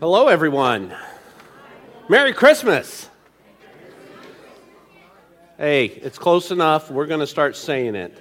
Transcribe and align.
Hello, 0.00 0.28
everyone. 0.28 0.94
Merry 2.08 2.32
Christmas. 2.32 3.10
Hey, 5.56 5.86
it's 5.86 6.16
close 6.16 6.52
enough. 6.52 6.88
We're 6.88 7.06
going 7.06 7.18
to 7.18 7.26
start 7.26 7.56
saying 7.56 7.96
it. 7.96 8.16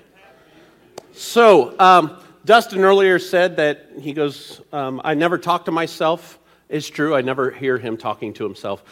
So, 1.14 1.80
um, 1.80 2.20
Dustin 2.46 2.84
earlier 2.84 3.20
said 3.20 3.58
that 3.58 3.90
he 4.00 4.14
goes, 4.14 4.60
um, 4.74 5.02
I 5.04 5.14
never 5.14 5.38
talk 5.38 5.66
to 5.66 5.72
myself. 5.72 6.40
It's 6.68 6.90
true, 6.90 7.14
I 7.14 7.22
never 7.22 7.52
hear 7.52 7.78
him 7.78 7.96
talking 7.96 8.34
to 8.34 8.44
himself. 8.44 8.84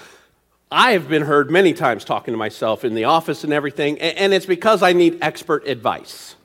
I 0.71 0.91
have 0.91 1.09
been 1.09 1.23
heard 1.23 1.49
many 1.49 1.73
times 1.73 2.05
talking 2.05 2.36
to 2.36 2.38
myself 2.38 2.86
in 2.86 2.93
the 2.93 3.05
office 3.05 3.43
and 3.43 3.52
everything, 3.52 3.99
and 3.99 4.31
it's 4.31 4.45
because 4.45 4.83
I 4.83 4.93
need 4.93 5.17
expert 5.23 5.67
advice. 5.67 6.36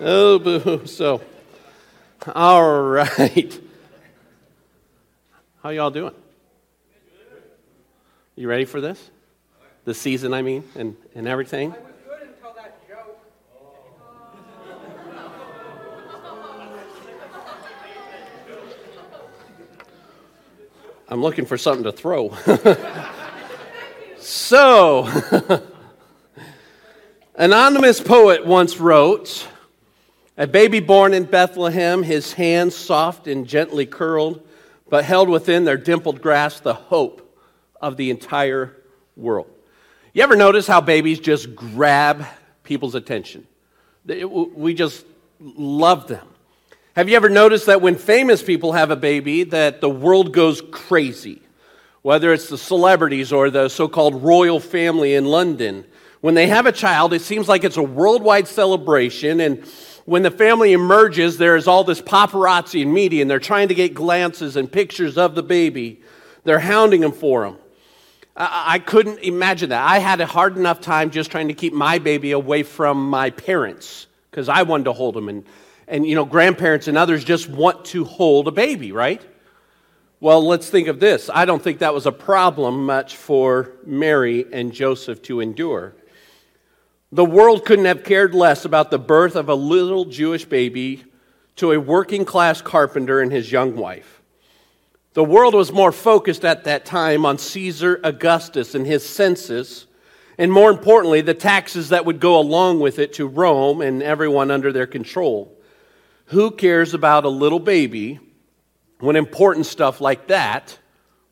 Oh, 0.00 0.38
boo. 0.38 0.86
So, 0.86 1.22
all 2.34 2.82
right. 2.82 3.58
How 5.62 5.68
y'all 5.68 5.90
doing? 5.90 6.14
You 8.34 8.48
ready 8.48 8.64
for 8.64 8.80
this? 8.80 9.10
The 9.84 9.92
season, 9.92 10.32
I 10.32 10.40
mean, 10.40 10.64
and, 10.74 10.96
and 11.14 11.28
everything? 11.28 11.74
I'm 21.10 21.20
looking 21.20 21.44
for 21.44 21.58
something 21.58 21.84
to 21.84 21.92
throw. 21.92 22.34
so, 24.18 25.06
anonymous 27.34 28.00
poet 28.00 28.46
once 28.46 28.78
wrote 28.78 29.46
A 30.38 30.46
baby 30.46 30.80
born 30.80 31.12
in 31.12 31.24
Bethlehem, 31.24 32.02
his 32.02 32.32
hands 32.32 32.74
soft 32.74 33.26
and 33.26 33.46
gently 33.46 33.84
curled 33.84 34.46
but 34.90 35.04
held 35.04 35.28
within 35.28 35.64
their 35.64 35.78
dimpled 35.78 36.20
grasp 36.20 36.62
the 36.64 36.74
hope 36.74 37.38
of 37.80 37.96
the 37.96 38.10
entire 38.10 38.76
world. 39.16 39.50
You 40.12 40.22
ever 40.22 40.36
notice 40.36 40.66
how 40.66 40.80
babies 40.80 41.20
just 41.20 41.54
grab 41.54 42.26
people's 42.64 42.94
attention? 42.94 43.46
We 44.04 44.74
just 44.74 45.06
love 45.38 46.08
them. 46.08 46.26
Have 46.96 47.08
you 47.08 47.16
ever 47.16 47.28
noticed 47.28 47.66
that 47.66 47.80
when 47.80 47.96
famous 47.96 48.42
people 48.42 48.72
have 48.72 48.90
a 48.90 48.96
baby 48.96 49.44
that 49.44 49.80
the 49.80 49.88
world 49.88 50.32
goes 50.32 50.60
crazy? 50.72 51.40
Whether 52.02 52.32
it's 52.32 52.48
the 52.48 52.58
celebrities 52.58 53.32
or 53.32 53.50
the 53.50 53.68
so-called 53.68 54.22
royal 54.24 54.58
family 54.58 55.14
in 55.14 55.26
London, 55.26 55.84
when 56.20 56.34
they 56.34 56.48
have 56.48 56.66
a 56.66 56.72
child, 56.72 57.12
it 57.12 57.22
seems 57.22 57.48
like 57.48 57.62
it's 57.62 57.76
a 57.76 57.82
worldwide 57.82 58.48
celebration 58.48 59.40
and 59.40 59.64
when 60.04 60.22
the 60.22 60.30
family 60.30 60.72
emerges, 60.72 61.38
there's 61.38 61.66
all 61.66 61.84
this 61.84 62.00
paparazzi 62.00 62.82
and 62.82 62.92
media, 62.92 63.22
and 63.22 63.30
they're 63.30 63.38
trying 63.38 63.68
to 63.68 63.74
get 63.74 63.94
glances 63.94 64.56
and 64.56 64.70
pictures 64.70 65.18
of 65.18 65.34
the 65.34 65.42
baby. 65.42 66.00
They're 66.44 66.58
hounding 66.58 67.00
them 67.00 67.12
for 67.12 67.44
them. 67.44 67.58
I, 68.36 68.64
I 68.74 68.78
couldn't 68.78 69.18
imagine 69.18 69.70
that. 69.70 69.84
I 69.84 69.98
had 69.98 70.20
a 70.20 70.26
hard 70.26 70.56
enough 70.56 70.80
time 70.80 71.10
just 71.10 71.30
trying 71.30 71.48
to 71.48 71.54
keep 71.54 71.72
my 71.72 71.98
baby 71.98 72.32
away 72.32 72.62
from 72.62 73.08
my 73.08 73.30
parents 73.30 74.06
because 74.30 74.48
I 74.48 74.62
wanted 74.62 74.84
to 74.84 74.92
hold 74.92 75.14
them. 75.14 75.28
And, 75.28 75.44
and, 75.86 76.06
you 76.06 76.14
know, 76.14 76.24
grandparents 76.24 76.88
and 76.88 76.96
others 76.96 77.24
just 77.24 77.48
want 77.48 77.84
to 77.86 78.04
hold 78.04 78.48
a 78.48 78.52
baby, 78.52 78.92
right? 78.92 79.22
Well, 80.20 80.46
let's 80.46 80.68
think 80.68 80.88
of 80.88 81.00
this. 81.00 81.30
I 81.32 81.44
don't 81.44 81.62
think 81.62 81.78
that 81.78 81.94
was 81.94 82.06
a 82.06 82.12
problem 82.12 82.84
much 82.84 83.16
for 83.16 83.72
Mary 83.86 84.44
and 84.52 84.72
Joseph 84.72 85.22
to 85.22 85.40
endure. 85.40 85.94
The 87.12 87.24
world 87.24 87.64
couldn't 87.64 87.86
have 87.86 88.04
cared 88.04 88.34
less 88.34 88.64
about 88.64 88.90
the 88.90 88.98
birth 88.98 89.34
of 89.34 89.48
a 89.48 89.54
little 89.54 90.04
Jewish 90.04 90.44
baby 90.44 91.04
to 91.56 91.72
a 91.72 91.80
working 91.80 92.24
class 92.24 92.62
carpenter 92.62 93.20
and 93.20 93.32
his 93.32 93.50
young 93.50 93.76
wife. 93.76 94.22
The 95.14 95.24
world 95.24 95.54
was 95.54 95.72
more 95.72 95.90
focused 95.90 96.44
at 96.44 96.64
that 96.64 96.84
time 96.84 97.26
on 97.26 97.36
Caesar 97.36 98.00
Augustus 98.04 98.76
and 98.76 98.86
his 98.86 99.04
census, 99.04 99.86
and 100.38 100.52
more 100.52 100.70
importantly, 100.70 101.20
the 101.20 101.34
taxes 101.34 101.88
that 101.88 102.04
would 102.04 102.20
go 102.20 102.38
along 102.38 102.78
with 102.78 103.00
it 103.00 103.14
to 103.14 103.26
Rome 103.26 103.80
and 103.80 104.04
everyone 104.04 104.52
under 104.52 104.72
their 104.72 104.86
control. 104.86 105.52
Who 106.26 106.52
cares 106.52 106.94
about 106.94 107.24
a 107.24 107.28
little 107.28 107.58
baby 107.58 108.20
when 109.00 109.16
important 109.16 109.66
stuff 109.66 110.00
like 110.00 110.28
that 110.28 110.78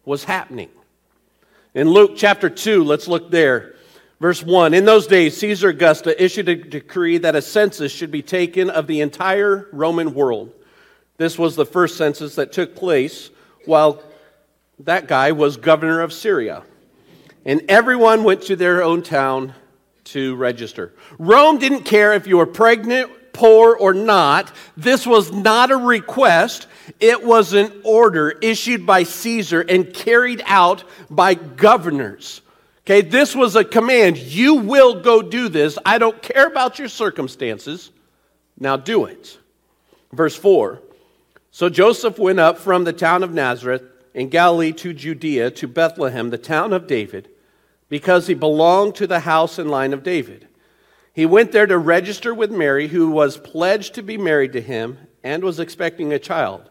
was 0.05 0.25
happening? 0.25 0.71
In 1.73 1.89
Luke 1.89 2.15
chapter 2.17 2.51
2, 2.51 2.83
let's 2.83 3.07
look 3.07 3.31
there. 3.31 3.77
Verse 4.21 4.43
1 4.43 4.75
In 4.75 4.85
those 4.85 5.07
days, 5.07 5.37
Caesar 5.39 5.69
Augustus 5.69 6.15
issued 6.19 6.49
a 6.49 6.57
decree 6.57 7.19
that 7.19 7.37
a 7.37 7.43
census 7.43 7.93
should 7.93 8.11
be 8.11 8.23
taken 8.23 8.71
of 8.71 8.87
the 8.87 9.01
entire 9.01 9.69
Roman 9.73 10.15
world. 10.15 10.53
This 11.17 11.39
was 11.39 11.57
the 11.57 11.67
first 11.67 11.97
census 11.97 12.35
that 12.37 12.53
took 12.53 12.77
place 12.77 13.31
while 13.65 14.03
that 14.81 15.09
guy 15.09 15.33
was 15.33 15.57
governor 15.57 16.01
of 16.01 16.13
Syria. 16.13 16.63
And 17.45 17.63
everyone 17.69 18.25
went 18.25 18.43
to 18.43 18.57
their 18.57 18.83
own 18.83 19.03
town 19.03 19.55
to 20.05 20.37
register. 20.37 20.95
Rome 21.19 21.59
didn't 21.59 21.83
care 21.83 22.15
if 22.15 22.27
you 22.27 22.39
were 22.39 22.47
pregnant, 22.47 23.11
poor, 23.33 23.75
or 23.75 23.93
not. 23.95 24.53
This 24.77 25.07
was 25.07 25.33
not 25.33 25.71
a 25.71 25.77
request, 25.77 26.67
it 27.01 27.25
was 27.25 27.53
an 27.53 27.73
order 27.85 28.31
issued 28.31 28.87
by 28.87 29.03
Caesar 29.03 29.61
and 29.61 29.93
carried 29.93 30.43
out 30.47 30.85
by 31.11 31.35
governors. 31.35 32.43
Okay, 32.89 33.03
this 33.03 33.37
was 33.37 33.55
a 33.55 33.65
command. 33.65 34.17
You 34.17 34.55
will 34.55 35.03
go 35.03 35.21
do 35.21 35.51
this. 35.51 35.77
I 35.85 35.99
don't 35.99 36.23
care 36.23 36.47
about 36.47 36.79
your 36.79 36.89
circumstances. 36.89 37.91
Now 38.59 38.79
do 38.79 39.05
it. 39.05 39.37
Verse 40.11 40.35
4 40.35 40.81
So 41.51 41.69
Joseph 41.69 42.19
went 42.19 42.41
up 42.41 42.57
from 42.57 42.85
the 42.85 42.95
town 42.95 43.23
of 43.23 43.35
Nazareth 43.35 43.83
in 44.15 44.31
Galilee 44.31 44.73
to 44.73 44.95
Judea 44.95 45.51
to 45.51 45.69
Bethlehem, 45.69 46.31
the 46.31 46.39
town 46.39 46.73
of 46.73 46.87
David, 46.87 47.29
because 47.91 48.27
he 48.27 48.33
belonged 48.33 48.95
to 48.95 49.07
the 49.07 49.21
house 49.21 49.59
and 49.59 49.71
line 49.71 49.93
of 49.93 50.03
David. 50.03 50.49
He 51.13 51.27
went 51.27 51.53
there 51.53 51.67
to 51.67 51.77
register 51.77 52.33
with 52.33 52.51
Mary, 52.51 52.89
who 52.89 53.11
was 53.11 53.37
pledged 53.37 53.97
to 53.97 54.03
be 54.03 54.17
married 54.17 54.55
to 54.55 54.63
him 54.63 54.97
and 55.23 55.45
was 55.45 55.61
expecting 55.61 56.15
a 56.15 56.19
child. 56.19 56.71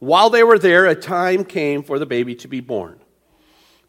While 0.00 0.28
they 0.28 0.42
were 0.42 0.58
there, 0.58 0.86
a 0.86 0.96
time 0.96 1.44
came 1.44 1.84
for 1.84 2.00
the 2.00 2.06
baby 2.06 2.34
to 2.34 2.48
be 2.48 2.58
born. 2.58 2.98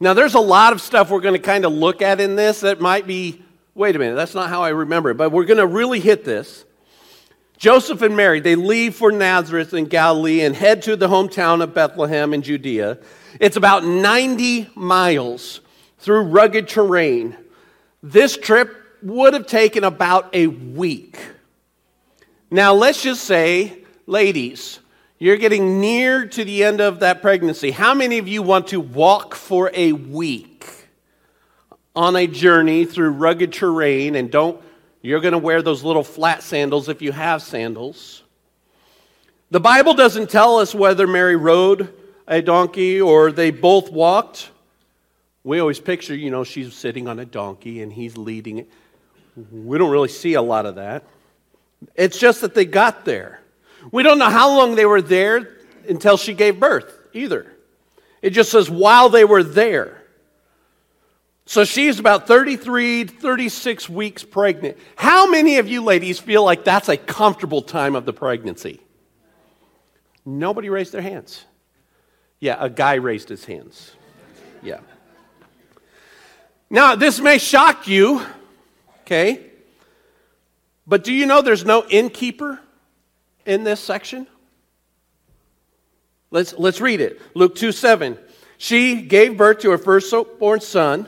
Now, 0.04 0.14
there's 0.14 0.34
a 0.34 0.42
lot 0.42 0.74
of 0.74 0.82
stuff 0.82 1.10
we're 1.10 1.22
going 1.22 1.36
to 1.36 1.40
kind 1.40 1.64
of 1.64 1.72
look 1.72 2.02
at 2.02 2.20
in 2.20 2.36
this 2.36 2.60
that 2.60 2.82
might 2.82 3.08
be, 3.08 3.42
wait 3.74 3.96
a 3.96 4.00
minute, 4.00 4.16
that's 4.16 4.36
not 4.36 4.50
how 4.50 4.62
I 4.62 4.68
remember 4.68 5.12
it, 5.12 5.14
but 5.16 5.32
we're 5.32 5.46
going 5.46 5.60
to 5.60 5.66
really 5.66 6.02
hit 6.02 6.26
this. 6.26 6.66
Joseph 7.56 8.02
and 8.02 8.14
Mary, 8.14 8.42
they 8.42 8.56
leave 8.56 8.96
for 8.96 9.14
Nazareth 9.14 9.74
in 9.74 9.86
Galilee 9.86 10.42
and 10.42 10.58
head 10.58 10.82
to 10.82 10.98
the 10.98 11.08
hometown 11.08 11.64
of 11.64 11.74
Bethlehem 11.74 12.34
in 12.34 12.42
Judea. 12.42 12.98
It's 13.40 13.56
about 13.56 13.86
90 13.86 14.72
miles 14.76 15.62
through 16.00 16.24
rugged 16.24 16.68
terrain. 16.68 17.38
This 18.02 18.36
trip 18.36 18.76
would 19.04 19.34
have 19.34 19.48
taken 19.48 19.86
about 19.86 20.36
a 20.36 20.48
week. 20.48 21.18
Now, 22.52 22.74
let's 22.74 23.02
just 23.02 23.24
say, 23.24 23.86
ladies, 24.06 24.82
you're 25.20 25.38
getting 25.38 25.80
near 25.80 26.26
to 26.26 26.44
the 26.44 26.64
end 26.64 26.82
of 26.82 27.00
that 27.00 27.22
pregnancy. 27.22 27.72
How 27.72 27.94
many 27.94 28.18
of 28.18 28.28
you 28.28 28.42
want 28.42 28.68
to 28.68 28.80
walk 28.80 29.36
for 29.36 29.72
a 29.74 29.94
week 29.94 30.90
on 31.96 32.16
a 32.16 32.28
journey 32.28 32.86
through 32.86 33.12
rugged 33.12 33.54
terrain 33.54 34.16
and 34.16 34.32
don't, 34.32 34.62
you're 35.02 35.22
going 35.22 35.34
to 35.34 35.38
wear 35.38 35.62
those 35.62 35.84
little 35.84 36.04
flat 36.04 36.44
sandals 36.44 36.90
if 36.90 37.02
you 37.02 37.12
have 37.12 37.42
sandals? 37.42 38.24
The 39.52 39.60
Bible 39.60 39.94
doesn't 39.94 40.30
tell 40.30 40.58
us 40.58 40.74
whether 40.74 41.06
Mary 41.06 41.36
rode 41.36 41.94
a 42.28 42.42
donkey 42.42 43.00
or 43.00 43.32
they 43.32 43.52
both 43.52 43.92
walked. 43.92 44.50
We 45.44 45.60
always 45.60 45.80
picture, 45.80 46.16
you 46.16 46.32
know, 46.32 46.44
she's 46.44 46.74
sitting 46.74 47.08
on 47.08 47.20
a 47.20 47.26
donkey 47.26 47.82
and 47.82 47.94
he's 47.94 48.18
leading 48.18 48.58
it. 48.58 48.70
We 49.52 49.78
don't 49.78 49.92
really 49.92 50.10
see 50.10 50.34
a 50.34 50.42
lot 50.42 50.66
of 50.66 50.76
that. 50.76 51.04
It's 51.96 52.18
just 52.18 52.42
that 52.42 52.56
they 52.56 52.66
got 52.66 53.06
there. 53.06 53.42
We 53.92 54.04
don't 54.04 54.20
know 54.20 54.30
how 54.30 54.56
long 54.58 54.76
they 54.76 54.86
were 54.86 55.02
there 55.02 55.58
until 55.88 56.18
she 56.18 56.34
gave 56.34 56.60
birth 56.60 56.92
either. 57.14 57.52
It 58.22 58.32
just 58.32 58.52
says 58.52 58.70
while 58.70 59.10
they 59.10 59.26
were 59.26 59.44
there. 59.44 60.04
So 61.46 61.66
she's 61.66 62.00
about 62.00 62.26
33, 62.26 63.04
36 63.04 63.90
weeks 63.90 64.24
pregnant. 64.24 64.78
How 64.96 65.30
many 65.30 65.58
of 65.58 65.68
you 65.68 65.84
ladies 65.84 66.20
feel 66.20 66.44
like 66.44 66.64
that's 66.64 66.88
a 66.88 66.96
comfortable 66.96 67.62
time 67.62 67.96
of 67.96 68.06
the 68.06 68.14
pregnancy? 68.14 68.80
Nobody 70.26 70.70
raised 70.70 70.94
their 70.94 71.02
hands. 71.02 71.44
Yeah, 72.40 72.56
a 72.60 72.70
guy 72.70 72.96
raised 72.96 73.28
his 73.28 73.44
hands. 73.44 73.92
Yeah. 74.62 74.80
Now, 76.70 76.96
this 76.96 77.20
may 77.20 77.38
shock 77.38 77.88
you, 77.88 78.22
okay? 79.02 79.46
But 80.88 81.04
do 81.04 81.14
you 81.14 81.26
know 81.26 81.42
there's 81.42 81.66
no 81.66 81.86
innkeeper 81.90 82.60
in 83.46 83.64
this 83.64 83.80
section? 83.80 84.28
Let's, 86.32 86.54
let's 86.58 86.82
read 86.82 87.00
it. 87.00 87.22
Luke 87.36 87.56
2 87.56 87.72
7. 87.72 88.18
She 88.58 89.02
gave 89.02 89.38
birth 89.38 89.60
to 89.60 89.72
her 89.72 89.78
firstborn 89.78 90.62
son, 90.62 91.08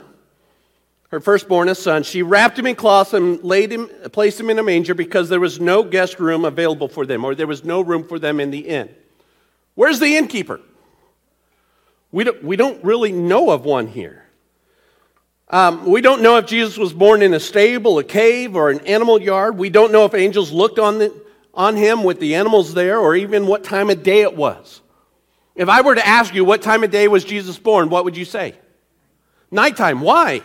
her 1.08 1.20
firstborn 1.20 1.68
a 1.68 1.74
son. 1.74 2.02
She 2.02 2.22
wrapped 2.22 2.58
him 2.58 2.66
in 2.66 2.76
cloth 2.76 3.14
and 3.14 3.42
laid 3.42 3.72
him, 3.72 3.88
placed 4.12 4.38
him 4.38 4.50
in 4.50 4.58
a 4.58 4.62
manger 4.62 4.94
because 4.94 5.28
there 5.28 5.40
was 5.40 5.58
no 5.58 5.82
guest 5.82 6.20
room 6.20 6.44
available 6.44 6.88
for 6.88 7.06
them, 7.06 7.24
or 7.24 7.34
there 7.34 7.46
was 7.46 7.64
no 7.64 7.80
room 7.80 8.06
for 8.06 8.18
them 8.18 8.40
in 8.40 8.50
the 8.50 8.60
inn. 8.60 8.94
Where's 9.74 10.00
the 10.00 10.16
innkeeper? 10.16 10.60
We 12.12 12.24
don't, 12.24 12.44
we 12.44 12.56
don't 12.56 12.82
really 12.84 13.12
know 13.12 13.50
of 13.50 13.64
one 13.64 13.86
here. 13.86 14.24
Um, 15.48 15.86
we 15.86 16.00
don't 16.00 16.22
know 16.22 16.38
if 16.38 16.46
Jesus 16.46 16.76
was 16.76 16.92
born 16.92 17.22
in 17.22 17.32
a 17.34 17.40
stable, 17.40 17.98
a 17.98 18.04
cave, 18.04 18.56
or 18.56 18.70
an 18.70 18.80
animal 18.86 19.20
yard. 19.20 19.58
We 19.58 19.70
don't 19.70 19.92
know 19.92 20.04
if 20.04 20.14
angels 20.14 20.50
looked 20.50 20.78
on, 20.78 20.98
the, 20.98 21.25
on 21.56 21.74
him 21.74 22.04
with 22.04 22.20
the 22.20 22.34
animals 22.34 22.74
there, 22.74 22.98
or 22.98 23.16
even 23.16 23.46
what 23.46 23.64
time 23.64 23.90
of 23.90 24.02
day 24.02 24.20
it 24.20 24.36
was. 24.36 24.82
If 25.54 25.68
I 25.70 25.80
were 25.80 25.94
to 25.94 26.06
ask 26.06 26.34
you 26.34 26.44
what 26.44 26.60
time 26.60 26.84
of 26.84 26.90
day 26.90 27.08
was 27.08 27.24
Jesus 27.24 27.58
born, 27.58 27.88
what 27.88 28.04
would 28.04 28.16
you 28.16 28.26
say? 28.26 28.54
Nighttime. 29.50 30.02
Why? 30.02 30.42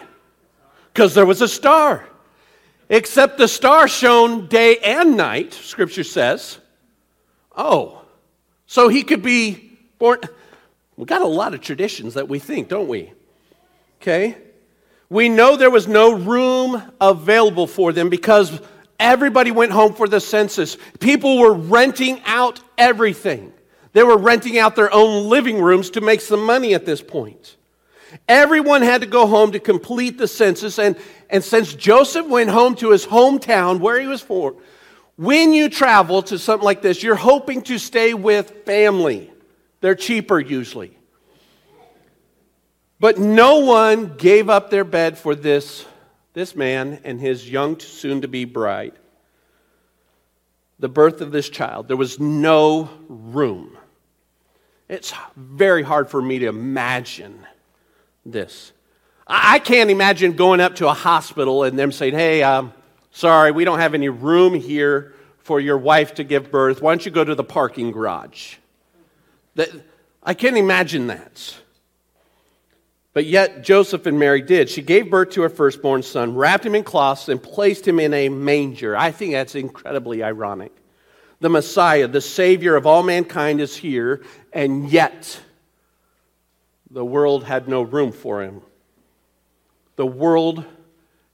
Because 0.94 1.14
there 1.14 1.26
was 1.26 1.42
a 1.42 1.48
star. 1.48 2.08
Except 2.90 3.38
the 3.38 3.48
star 3.48 3.88
shone 3.88 4.48
day 4.48 4.78
and 4.78 5.18
night, 5.18 5.54
scripture 5.54 6.04
says. 6.04 6.60
Oh, 7.56 8.02
so 8.66 8.88
he 8.88 9.04
could 9.04 9.22
be 9.22 9.78
born. 10.00 10.20
We've 10.96 11.08
got 11.08 11.22
a 11.22 11.28
lot 11.28 11.54
of 11.54 11.62
traditions 11.62 12.14
that 12.14 12.30
we 12.30 12.40
think, 12.40 12.70
don't 12.70 12.88
we? 12.88 13.12
Okay? 14.02 14.38
We 15.10 15.28
know 15.28 15.58
there 15.58 15.70
was 15.70 15.88
no 15.88 16.14
room 16.14 16.82
available 17.02 17.68
for 17.68 17.92
them 17.92 18.10
because 18.10 18.62
everybody 19.02 19.52
went 19.52 19.74
home 19.74 19.94
for 19.94 20.08
the 20.08 20.22
census. 20.22 20.78
People 21.00 21.40
were 21.40 21.54
renting 21.54 22.22
out 22.26 22.62
everything. 22.78 23.52
They 23.94 24.04
were 24.04 24.18
renting 24.18 24.58
out 24.58 24.78
their 24.78 24.94
own 24.94 25.28
living 25.28 25.62
rooms 25.62 25.90
to 25.92 26.02
make 26.02 26.22
some 26.22 26.46
money 26.46 26.74
at 26.74 26.86
this 26.86 27.02
point. 27.02 27.58
Everyone 28.28 28.82
had 28.82 29.02
to 29.02 29.08
go 29.08 29.26
home 29.26 29.52
to 29.54 29.60
complete 29.60 30.18
the 30.18 30.28
census. 30.28 30.80
And, 30.80 30.96
and 31.30 31.44
since 31.44 31.74
Joseph 31.74 32.28
went 32.28 32.50
home 32.50 32.76
to 32.76 32.92
his 32.92 33.06
hometown 33.06 33.80
where 33.80 34.00
he 34.00 34.08
was 34.08 34.22
born, 34.22 34.56
when 35.18 35.54
you 35.54 35.70
travel 35.70 36.22
to 36.24 36.40
something 36.40 36.66
like 36.66 36.82
this, 36.82 37.04
you're 37.04 37.16
hoping 37.16 37.62
to 37.64 37.78
stay 37.78 38.14
with 38.14 38.66
family. 38.66 39.32
They're 39.82 39.96
cheaper 39.96 40.40
usually. 40.40 40.98
But 43.00 43.18
no 43.18 43.60
one 43.60 44.16
gave 44.18 44.50
up 44.50 44.70
their 44.70 44.84
bed 44.84 45.18
for 45.18 45.34
this, 45.34 45.86
this 46.34 46.56
man 46.56 47.00
and 47.04 47.20
his 47.20 47.50
young, 47.50 47.80
soon 47.80 48.22
to 48.22 48.28
be 48.28 48.46
bride. 48.46 48.94
The 50.80 50.90
birth 50.90 51.22
of 51.22 51.32
this 51.32 51.50
child, 51.50 51.88
there 51.88 51.98
was 51.98 52.20
no 52.20 52.90
room. 53.08 53.78
It's 54.90 55.14
very 55.36 55.84
hard 55.84 56.10
for 56.10 56.22
me 56.22 56.40
to 56.40 56.48
imagine 56.48 57.46
this. 58.26 58.74
I 59.28 59.60
can't 59.60 59.90
imagine 59.90 60.34
going 60.34 60.60
up 60.60 60.76
to 60.76 60.90
a 60.90 60.94
hospital 60.94 61.64
and 61.64 61.78
them 61.80 61.92
saying, 61.92 62.14
hey, 62.14 62.44
um, 62.44 62.74
sorry, 63.12 63.52
we 63.52 63.64
don't 63.64 63.80
have 63.80 63.94
any 63.94 64.10
room 64.10 64.54
here 64.54 65.14
for 65.40 65.60
your 65.60 65.78
wife 65.78 66.16
to 66.16 66.24
give 66.24 66.52
birth. 66.52 66.82
Why 66.82 66.92
don't 66.92 67.06
you 67.06 67.12
go 67.12 67.24
to 67.24 67.36
the 67.36 67.44
parking 67.44 67.92
garage? 67.92 68.56
That, 69.56 69.70
I 70.24 70.34
can't 70.34 70.58
imagine 70.58 71.08
that. 71.08 71.56
But 73.14 73.26
yet, 73.26 73.64
Joseph 73.64 74.06
and 74.06 74.18
Mary 74.18 74.42
did. 74.42 74.70
She 74.70 74.82
gave 74.82 75.10
birth 75.10 75.32
to 75.32 75.42
her 75.42 75.50
firstborn 75.50 76.02
son, 76.02 76.34
wrapped 76.36 76.66
him 76.66 76.76
in 76.76 76.84
cloths, 76.84 77.28
and 77.28 77.44
placed 77.44 77.86
him 77.86 78.00
in 78.00 78.14
a 78.14 78.30
manger. 78.30 78.96
I 78.96 79.12
think 79.12 79.34
that's 79.34 79.56
incredibly 79.56 80.24
ironic. 80.24 80.72
The 81.42 81.50
Messiah, 81.50 82.08
the 82.08 82.22
Savior 82.22 82.76
of 82.76 82.88
all 82.88 83.04
mankind, 83.04 83.60
is 83.60 83.76
here, 83.76 84.24
and 84.54 84.90
yet 84.90 85.42
the 86.90 87.04
world 87.04 87.44
had 87.44 87.68
no 87.68 87.82
room 87.82 88.12
for 88.12 88.44
him. 88.44 88.62
The 89.98 90.06
world 90.06 90.64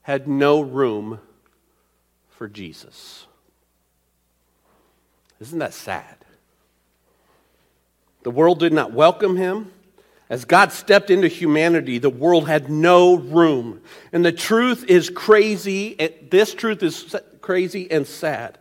had 0.02 0.28
no 0.28 0.62
room 0.62 1.20
for 2.30 2.48
Jesus. 2.48 3.28
Isn't 5.40 5.60
that 5.60 5.74
sad? 5.74 6.18
The 8.24 8.32
world 8.32 8.60
did 8.60 8.74
not 8.74 8.94
welcome 8.94 9.36
him. 9.36 9.72
As 10.30 10.44
God 10.44 10.72
stepped 10.74 11.10
into 11.10 11.28
humanity, 11.28 12.00
the 12.00 12.10
world 12.10 12.48
had 12.48 12.70
no 12.70 13.16
room. 13.16 13.82
And 14.12 14.26
the 14.26 14.32
truth 14.32 14.84
is 14.90 15.10
crazy. 15.10 15.96
This 16.30 16.54
truth 16.54 16.84
is 16.84 17.16
crazy 17.42 17.90
and 17.90 18.06
sad. 18.06 18.58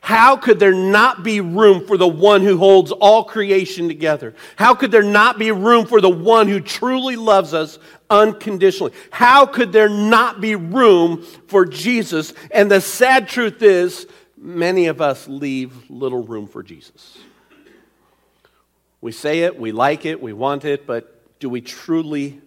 How 0.00 0.36
could 0.36 0.60
there 0.60 0.74
not 0.74 1.24
be 1.24 1.40
room 1.40 1.86
for 1.86 1.96
the 1.96 2.08
one 2.08 2.42
who 2.42 2.56
holds 2.56 2.92
all 2.92 3.24
creation 3.24 3.88
together? 3.88 4.34
How 4.56 4.74
could 4.74 4.90
there 4.90 5.02
not 5.02 5.38
be 5.38 5.50
room 5.50 5.86
for 5.86 6.00
the 6.00 6.08
one 6.08 6.48
who 6.48 6.60
truly 6.60 7.16
loves 7.16 7.52
us 7.52 7.78
unconditionally? 8.08 8.92
How 9.10 9.44
could 9.44 9.72
there 9.72 9.88
not 9.88 10.40
be 10.40 10.54
room 10.54 11.22
for 11.48 11.64
Jesus? 11.64 12.32
And 12.52 12.70
the 12.70 12.80
sad 12.80 13.28
truth 13.28 13.60
is, 13.60 14.06
many 14.36 14.86
of 14.86 15.00
us 15.00 15.26
leave 15.28 15.90
little 15.90 16.22
room 16.24 16.46
for 16.46 16.62
Jesus. 16.62 17.18
We 19.00 19.12
say 19.12 19.40
it, 19.40 19.58
we 19.58 19.72
like 19.72 20.04
it, 20.04 20.20
we 20.20 20.32
want 20.32 20.64
it, 20.64 20.86
but 20.86 21.38
do 21.38 21.48
we 21.48 21.60
truly 21.60 22.40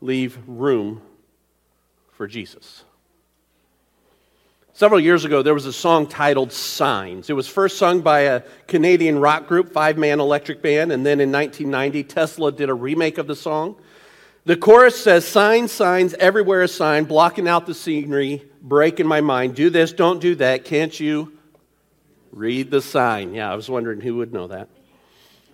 leave 0.00 0.38
room 0.46 1.02
for 2.12 2.26
Jesus? 2.26 2.84
Several 4.72 5.00
years 5.00 5.24
ago, 5.24 5.42
there 5.42 5.54
was 5.54 5.66
a 5.66 5.72
song 5.72 6.06
titled 6.06 6.52
Signs. 6.52 7.28
It 7.28 7.32
was 7.32 7.48
first 7.48 7.78
sung 7.78 8.00
by 8.00 8.20
a 8.20 8.42
Canadian 8.68 9.18
rock 9.18 9.48
group, 9.48 9.72
five 9.72 9.98
man 9.98 10.20
electric 10.20 10.62
band, 10.62 10.92
and 10.92 11.04
then 11.04 11.20
in 11.20 11.32
1990, 11.32 12.04
Tesla 12.04 12.52
did 12.52 12.70
a 12.70 12.74
remake 12.74 13.18
of 13.18 13.26
the 13.26 13.34
song. 13.34 13.74
The 14.44 14.56
chorus 14.56 14.96
says, 14.96 15.26
Signs, 15.26 15.72
signs, 15.72 16.14
everywhere 16.14 16.62
a 16.62 16.68
sign, 16.68 17.04
blocking 17.04 17.48
out 17.48 17.66
the 17.66 17.74
scenery, 17.74 18.44
breaking 18.62 19.08
my 19.08 19.20
mind. 19.20 19.56
Do 19.56 19.68
this, 19.68 19.92
don't 19.92 20.20
do 20.20 20.36
that. 20.36 20.64
Can't 20.64 20.98
you 20.98 21.36
read 22.30 22.70
the 22.70 22.80
sign? 22.80 23.34
Yeah, 23.34 23.50
I 23.52 23.56
was 23.56 23.68
wondering 23.68 24.00
who 24.00 24.14
would 24.18 24.32
know 24.32 24.46
that. 24.46 24.68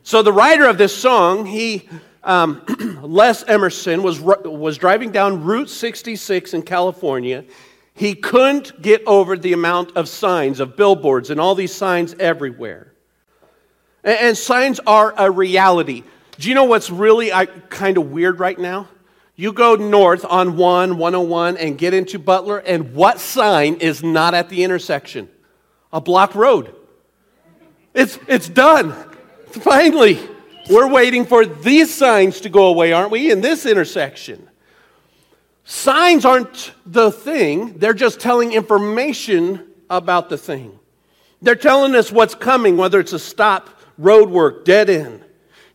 So 0.07 0.23
the 0.23 0.35
writer 0.35 0.67
of 0.67 0.77
this 0.77 0.95
song, 0.95 1.47
he, 1.47 1.89
um, 2.23 2.63
Les 3.03 3.43
Emerson, 3.45 4.03
was, 4.03 4.21
was 4.21 4.77
driving 4.77 5.11
down 5.11 5.43
Route 5.43 5.71
66 5.71 6.53
in 6.53 6.61
California. 6.61 7.47
He 7.95 8.15
couldn't 8.15 8.83
get 8.83 9.03
over 9.07 9.39
the 9.39 9.55
amount 9.55 9.97
of 9.97 10.11
signs, 10.11 10.61
of 10.61 10.77
billboards, 10.77 11.31
and 11.31 11.41
all 11.41 11.55
these 11.55 11.75
signs 11.75 12.15
everywhere. 12.21 12.93
And, 14.05 14.19
and 14.21 14.37
signs 14.37 14.79
are 14.87 15.15
a 15.17 15.31
reality. 15.31 16.03
Do 16.39 16.51
you 16.51 16.55
know 16.55 16.65
what's 16.65 16.91
really 16.91 17.31
kind 17.71 17.97
of 17.97 18.11
weird 18.11 18.41
right 18.41 18.59
now? 18.59 18.89
You 19.37 19.55
go 19.55 19.75
north 19.75 20.27
on 20.27 20.59
1, 20.59 20.99
101, 20.99 21.57
and 21.57 21.79
get 21.79 21.95
into 21.95 22.19
Butler, 22.19 22.59
and 22.59 22.95
what 22.95 23.21
sign 23.21 23.77
is 23.77 24.03
not 24.03 24.35
at 24.35 24.51
the 24.51 24.65
intersection? 24.65 25.31
A 25.95 26.01
block 26.03 26.35
road. 26.35 26.75
It's, 27.95 28.19
it's 28.29 28.51
done. 28.51 28.95
Finally, 29.63 30.19
we're 30.69 30.89
waiting 30.89 31.25
for 31.25 31.45
these 31.47 31.93
signs 31.93 32.41
to 32.41 32.49
go 32.49 32.67
away, 32.67 32.93
aren't 32.93 33.11
we, 33.11 33.31
in 33.31 33.41
this 33.41 33.67
intersection? 33.67 34.49
Signs 35.65 36.25
aren't 36.25 36.73
the 36.85 37.13
thing, 37.13 37.79
they're 37.79 37.95
just 37.95 38.21
telling 38.21 38.53
information 38.53 39.67
about 39.89 40.29
the 40.29 40.37
thing. 40.37 40.79
They're 41.41 41.55
telling 41.55 41.95
us 41.95 42.11
what's 42.11 42.35
coming, 42.35 42.77
whether 42.77 42.99
it's 42.99 43.13
a 43.13 43.19
stop, 43.19 43.71
road 43.97 44.29
work, 44.29 44.65
dead 44.65 44.91
end. 44.91 45.25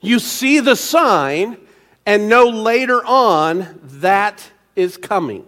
You 0.01 0.19
see 0.19 0.59
the 0.59 0.75
sign 0.75 1.57
and 2.05 2.27
know 2.27 2.49
later 2.49 3.03
on 3.05 3.79
that 3.83 4.51
is 4.75 4.97
coming. 4.97 5.45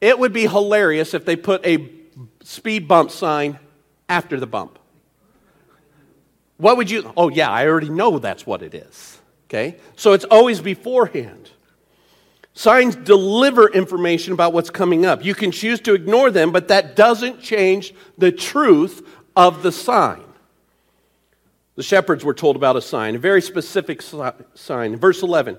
It 0.00 0.18
would 0.18 0.32
be 0.32 0.46
hilarious 0.46 1.12
if 1.12 1.24
they 1.24 1.36
put 1.36 1.66
a 1.66 1.90
speed 2.42 2.86
bump 2.86 3.10
sign 3.10 3.58
after 4.08 4.38
the 4.38 4.46
bump. 4.46 4.78
What 6.58 6.76
would 6.76 6.90
you? 6.90 7.12
Oh, 7.16 7.28
yeah, 7.28 7.50
I 7.50 7.66
already 7.66 7.90
know 7.90 8.18
that's 8.18 8.46
what 8.46 8.62
it 8.62 8.74
is. 8.74 9.18
Okay? 9.48 9.76
So 9.96 10.12
it's 10.12 10.24
always 10.24 10.60
beforehand. 10.60 11.50
Signs 12.54 12.96
deliver 12.96 13.70
information 13.70 14.32
about 14.32 14.54
what's 14.54 14.70
coming 14.70 15.04
up. 15.04 15.22
You 15.22 15.34
can 15.34 15.50
choose 15.50 15.78
to 15.80 15.92
ignore 15.92 16.30
them, 16.30 16.52
but 16.52 16.68
that 16.68 16.96
doesn't 16.96 17.42
change 17.42 17.94
the 18.16 18.32
truth 18.32 19.06
of 19.36 19.62
the 19.62 19.70
sign. 19.70 20.22
The 21.74 21.82
shepherds 21.82 22.24
were 22.24 22.32
told 22.32 22.56
about 22.56 22.76
a 22.76 22.80
sign, 22.80 23.14
a 23.14 23.18
very 23.18 23.42
specific 23.42 24.00
sign. 24.54 24.96
Verse 24.96 25.22
11 25.22 25.58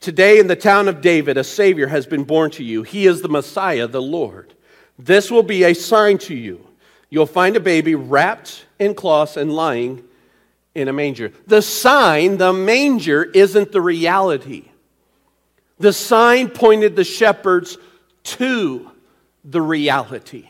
Today 0.00 0.38
in 0.38 0.46
the 0.46 0.56
town 0.56 0.88
of 0.88 1.02
David, 1.02 1.36
a 1.36 1.44
Savior 1.44 1.86
has 1.88 2.06
been 2.06 2.24
born 2.24 2.50
to 2.52 2.64
you. 2.64 2.82
He 2.82 3.06
is 3.06 3.20
the 3.20 3.28
Messiah, 3.28 3.86
the 3.86 4.00
Lord. 4.00 4.54
This 4.98 5.30
will 5.30 5.42
be 5.42 5.64
a 5.64 5.74
sign 5.74 6.16
to 6.18 6.34
you. 6.34 6.66
You'll 7.10 7.26
find 7.26 7.54
a 7.54 7.60
baby 7.60 7.94
wrapped 7.94 8.64
in 8.78 8.94
cloths 8.94 9.36
and 9.36 9.52
lying 9.52 10.04
in 10.74 10.88
a 10.88 10.92
manger. 10.92 11.32
The 11.46 11.62
sign, 11.62 12.38
the 12.38 12.52
manger, 12.52 13.24
isn't 13.24 13.72
the 13.72 13.80
reality. 13.80 14.64
The 15.78 15.92
sign 15.92 16.48
pointed 16.48 16.96
the 16.96 17.04
shepherds 17.04 17.78
to 18.22 18.90
the 19.44 19.62
reality. 19.62 20.48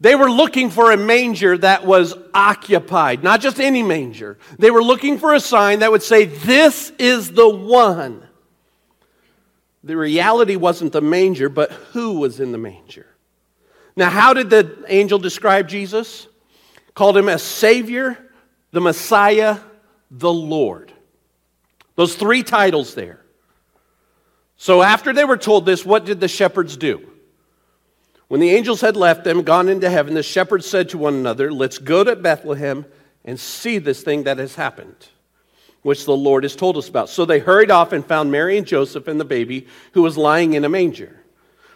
They 0.00 0.14
were 0.14 0.30
looking 0.30 0.70
for 0.70 0.92
a 0.92 0.96
manger 0.96 1.58
that 1.58 1.84
was 1.84 2.14
occupied, 2.32 3.24
not 3.24 3.40
just 3.40 3.58
any 3.58 3.82
manger. 3.82 4.38
They 4.58 4.70
were 4.70 4.82
looking 4.82 5.18
for 5.18 5.34
a 5.34 5.40
sign 5.40 5.80
that 5.80 5.90
would 5.90 6.02
say, 6.02 6.24
This 6.24 6.92
is 6.98 7.32
the 7.32 7.48
one. 7.48 8.22
The 9.82 9.96
reality 9.96 10.56
wasn't 10.56 10.92
the 10.92 11.00
manger, 11.00 11.48
but 11.48 11.72
who 11.72 12.18
was 12.20 12.40
in 12.40 12.52
the 12.52 12.58
manger. 12.58 13.06
Now, 13.96 14.10
how 14.10 14.34
did 14.34 14.50
the 14.50 14.84
angel 14.88 15.18
describe 15.18 15.68
Jesus? 15.68 16.28
Called 16.94 17.16
him 17.16 17.28
a 17.28 17.38
Savior, 17.38 18.18
the 18.70 18.80
Messiah, 18.80 19.58
the 20.10 20.32
Lord. 20.32 20.92
Those 21.96 22.14
three 22.14 22.42
titles 22.42 22.94
there. 22.94 23.20
So 24.56 24.82
after 24.82 25.12
they 25.12 25.24
were 25.24 25.36
told 25.36 25.66
this, 25.66 25.84
what 25.84 26.04
did 26.04 26.20
the 26.20 26.28
shepherds 26.28 26.76
do? 26.76 27.08
When 28.28 28.40
the 28.40 28.50
angels 28.50 28.80
had 28.80 28.96
left 28.96 29.24
them, 29.24 29.42
gone 29.42 29.68
into 29.68 29.88
heaven, 29.88 30.14
the 30.14 30.22
shepherds 30.22 30.66
said 30.66 30.90
to 30.90 30.98
one 30.98 31.14
another, 31.14 31.50
Let's 31.50 31.78
go 31.78 32.04
to 32.04 32.14
Bethlehem 32.14 32.84
and 33.24 33.40
see 33.40 33.78
this 33.78 34.02
thing 34.02 34.24
that 34.24 34.38
has 34.38 34.54
happened, 34.54 35.08
which 35.82 36.04
the 36.04 36.16
Lord 36.16 36.42
has 36.44 36.54
told 36.54 36.76
us 36.76 36.88
about. 36.88 37.08
So 37.08 37.24
they 37.24 37.38
hurried 37.38 37.70
off 37.70 37.92
and 37.92 38.04
found 38.04 38.30
Mary 38.30 38.58
and 38.58 38.66
Joseph 38.66 39.08
and 39.08 39.18
the 39.18 39.24
baby 39.24 39.66
who 39.92 40.02
was 40.02 40.18
lying 40.18 40.52
in 40.52 40.64
a 40.64 40.68
manger. 40.68 41.18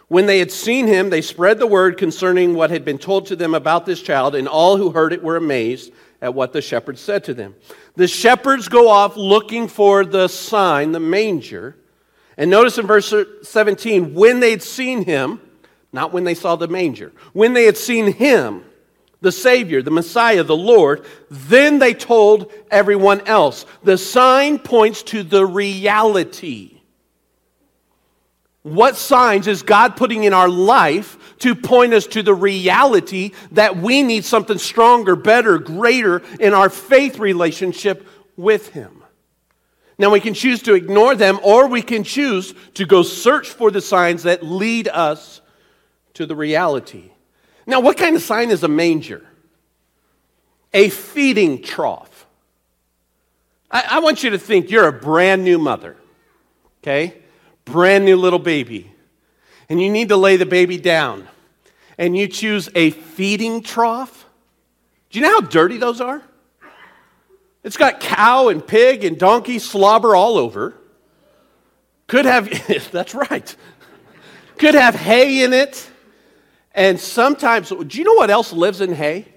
When 0.09 0.27
they 0.27 0.37
had 0.37 0.51
seen 0.51 0.85
him, 0.85 1.09
they 1.09 1.21
spread 1.21 1.57
the 1.57 1.65
word 1.65 1.97
concerning 1.97 2.53
what 2.53 2.69
had 2.69 2.85
been 2.85 2.99
told 2.99 3.25
to 3.27 3.35
them 3.35 3.55
about 3.55 3.85
this 3.85 4.01
child, 4.01 4.35
and 4.35 4.47
all 4.47 4.77
who 4.77 4.91
heard 4.91 5.11
it 5.11 5.23
were 5.23 5.37
amazed 5.37 5.91
at 6.23 6.33
what 6.33 6.53
the 6.53 6.61
shepherds 6.61 7.01
said 7.01 7.25
to 7.25 7.33
them. 7.33 7.53
The 7.97 8.07
shepherds 8.07 8.69
go 8.69 8.87
off 8.87 9.17
looking 9.17 9.67
for 9.67 10.05
the 10.05 10.29
sign, 10.29 10.93
the 10.93 10.99
manger. 11.01 11.75
And 12.37 12.49
notice 12.49 12.77
in 12.77 12.87
verse 12.87 13.13
17, 13.41 14.13
when 14.13 14.39
they'd 14.39 14.63
seen 14.63 15.03
him, 15.03 15.41
not 15.91 16.13
when 16.13 16.23
they 16.23 16.33
saw 16.33 16.55
the 16.55 16.69
manger, 16.69 17.11
when 17.33 17.51
they 17.51 17.65
had 17.65 17.75
seen 17.75 18.13
him, 18.13 18.63
the 19.19 19.33
Savior, 19.33 19.81
the 19.81 19.91
Messiah, 19.91 20.43
the 20.43 20.55
Lord, 20.55 21.05
then 21.29 21.79
they 21.79 21.93
told 21.93 22.49
everyone 22.71 23.19
else. 23.27 23.65
The 23.83 23.97
sign 23.97 24.59
points 24.59 25.03
to 25.03 25.23
the 25.23 25.45
reality. 25.45 26.72
What 28.63 28.95
signs 28.95 29.47
is 29.47 29.61
God 29.61 29.97
putting 29.97 30.23
in 30.23 30.33
our 30.33 30.47
life 30.47 31.17
to 31.39 31.53
point 31.53 31.93
us 31.93 32.07
to 32.07 32.23
the 32.23 32.33
reality 32.33 33.31
that 33.51 33.75
we 33.75 34.03
need 34.03 34.23
something 34.23 34.57
stronger, 34.57 35.17
better, 35.17 35.59
greater 35.59 36.21
in 36.39 36.53
our 36.53 36.69
faith 36.69 37.19
relationship 37.19 38.07
with 38.37 38.69
Him? 38.69 39.03
Now, 39.97 40.09
we 40.09 40.21
can 40.21 40.33
choose 40.33 40.61
to 40.63 40.73
ignore 40.73 41.13
them, 41.13 41.39
or 41.43 41.67
we 41.67 41.81
can 41.81 42.03
choose 42.03 42.53
to 42.75 42.85
go 42.85 43.03
search 43.03 43.49
for 43.49 43.69
the 43.69 43.81
signs 43.81 44.23
that 44.23 44.43
lead 44.43 44.87
us 44.87 45.41
to 46.15 46.25
the 46.25 46.35
reality. 46.35 47.11
Now, 47.67 47.81
what 47.81 47.97
kind 47.97 48.15
of 48.15 48.21
sign 48.21 48.49
is 48.49 48.63
a 48.63 48.67
manger? 48.67 49.25
A 50.73 50.89
feeding 50.89 51.61
trough. 51.61 52.25
I, 53.69 53.83
I 53.91 53.99
want 53.99 54.23
you 54.23 54.31
to 54.31 54.39
think 54.39 54.71
you're 54.71 54.87
a 54.87 54.93
brand 54.93 55.43
new 55.43 55.59
mother, 55.59 55.97
okay? 56.81 57.22
Brand 57.65 58.05
new 58.05 58.17
little 58.17 58.39
baby. 58.39 58.91
And 59.69 59.81
you 59.81 59.89
need 59.89 60.09
to 60.09 60.17
lay 60.17 60.37
the 60.37 60.45
baby 60.45 60.77
down. 60.77 61.27
And 61.97 62.17
you 62.17 62.27
choose 62.27 62.69
a 62.75 62.89
feeding 62.89 63.61
trough. 63.61 64.25
Do 65.09 65.19
you 65.19 65.25
know 65.25 65.41
how 65.41 65.41
dirty 65.41 65.77
those 65.77 66.01
are? 66.01 66.21
It's 67.63 67.77
got 67.77 67.99
cow 67.99 68.49
and 68.49 68.65
pig 68.65 69.05
and 69.05 69.17
donkey 69.17 69.59
slobber 69.59 70.15
all 70.15 70.37
over. 70.37 70.73
Could 72.07 72.25
have, 72.25 72.49
that's 72.91 73.15
right. 73.15 73.55
Could 74.57 74.75
have 74.75 74.95
hay 74.95 75.43
in 75.43 75.53
it. 75.53 75.89
And 76.75 76.99
sometimes, 76.99 77.69
do 77.69 77.97
you 77.97 78.03
know 78.03 78.13
what 78.13 78.29
else 78.29 78.51
lives 78.51 78.81
in 78.81 78.93
hay? 78.93 79.27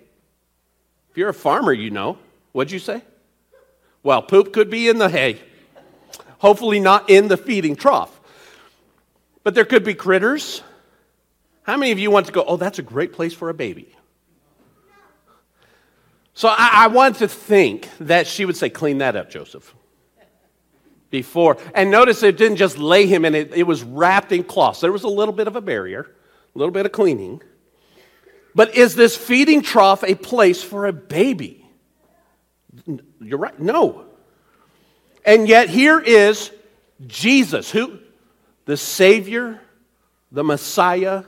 If 1.11 1.17
you're 1.17 1.29
a 1.29 1.35
farmer, 1.35 1.73
you 1.73 1.91
know. 1.91 2.19
What'd 2.53 2.73
you 2.73 2.79
say? 2.79 3.03
Well, 4.03 4.23
poop 4.23 4.53
could 4.53 4.71
be 4.71 4.89
in 4.89 4.99
the 4.99 5.09
hay. 5.09 5.41
Hopefully, 6.39 6.81
not 6.81 7.11
in 7.11 7.29
the 7.29 7.37
feeding 7.37 7.77
trough. 7.77 8.16
But 9.47 9.55
there 9.55 9.65
could 9.65 9.85
be 9.85 9.95
critters. 9.95 10.61
How 11.63 11.77
many 11.77 11.93
of 11.93 12.01
you 12.01 12.11
want 12.11 12.27
to 12.27 12.33
go, 12.33 12.43
oh, 12.45 12.57
that's 12.57 12.81
a 12.81 12.83
great 12.83 13.13
place 13.13 13.33
for 13.33 13.49
a 13.49 13.55
baby? 13.55 13.95
So 16.35 16.49
I, 16.49 16.71
I 16.73 16.87
want 16.89 17.19
to 17.19 17.29
think 17.29 17.89
that 18.01 18.27
she 18.27 18.45
would 18.45 18.57
say, 18.57 18.71
clean 18.71 18.99
that 18.99 19.15
up, 19.15 19.31
Joseph. 19.31 19.73
Before. 21.11 21.59
And 21.77 21.93
notice 21.93 22.25
it 22.25 22.37
didn't 22.37 22.57
just 22.57 22.77
lay 22.77 23.07
him 23.07 23.25
in 23.25 23.37
it, 23.37 23.55
it 23.55 23.63
was 23.63 23.85
wrapped 23.85 24.33
in 24.33 24.43
cloths. 24.43 24.81
There 24.81 24.91
was 24.91 25.05
a 25.05 25.09
little 25.09 25.33
bit 25.33 25.47
of 25.47 25.55
a 25.55 25.61
barrier 25.61 26.11
a 26.53 26.59
little 26.59 26.73
bit 26.73 26.85
of 26.85 26.91
cleaning. 26.91 27.41
But 28.53 28.75
is 28.75 28.97
this 28.97 29.17
feeding 29.17 29.63
trough 29.63 30.03
a 30.03 30.17
place 30.17 30.61
for 30.61 30.87
a 30.87 30.93
baby? 30.93 31.65
You're 33.21 33.39
right. 33.39 33.61
No. 33.61 34.07
And 35.25 35.47
yet 35.47 35.69
here 35.69 36.01
is 36.01 36.51
Jesus, 37.07 37.71
who? 37.71 38.01
The 38.67 38.77
Savior, 38.77 39.61
the 40.31 40.45
Messiah, 40.45 41.25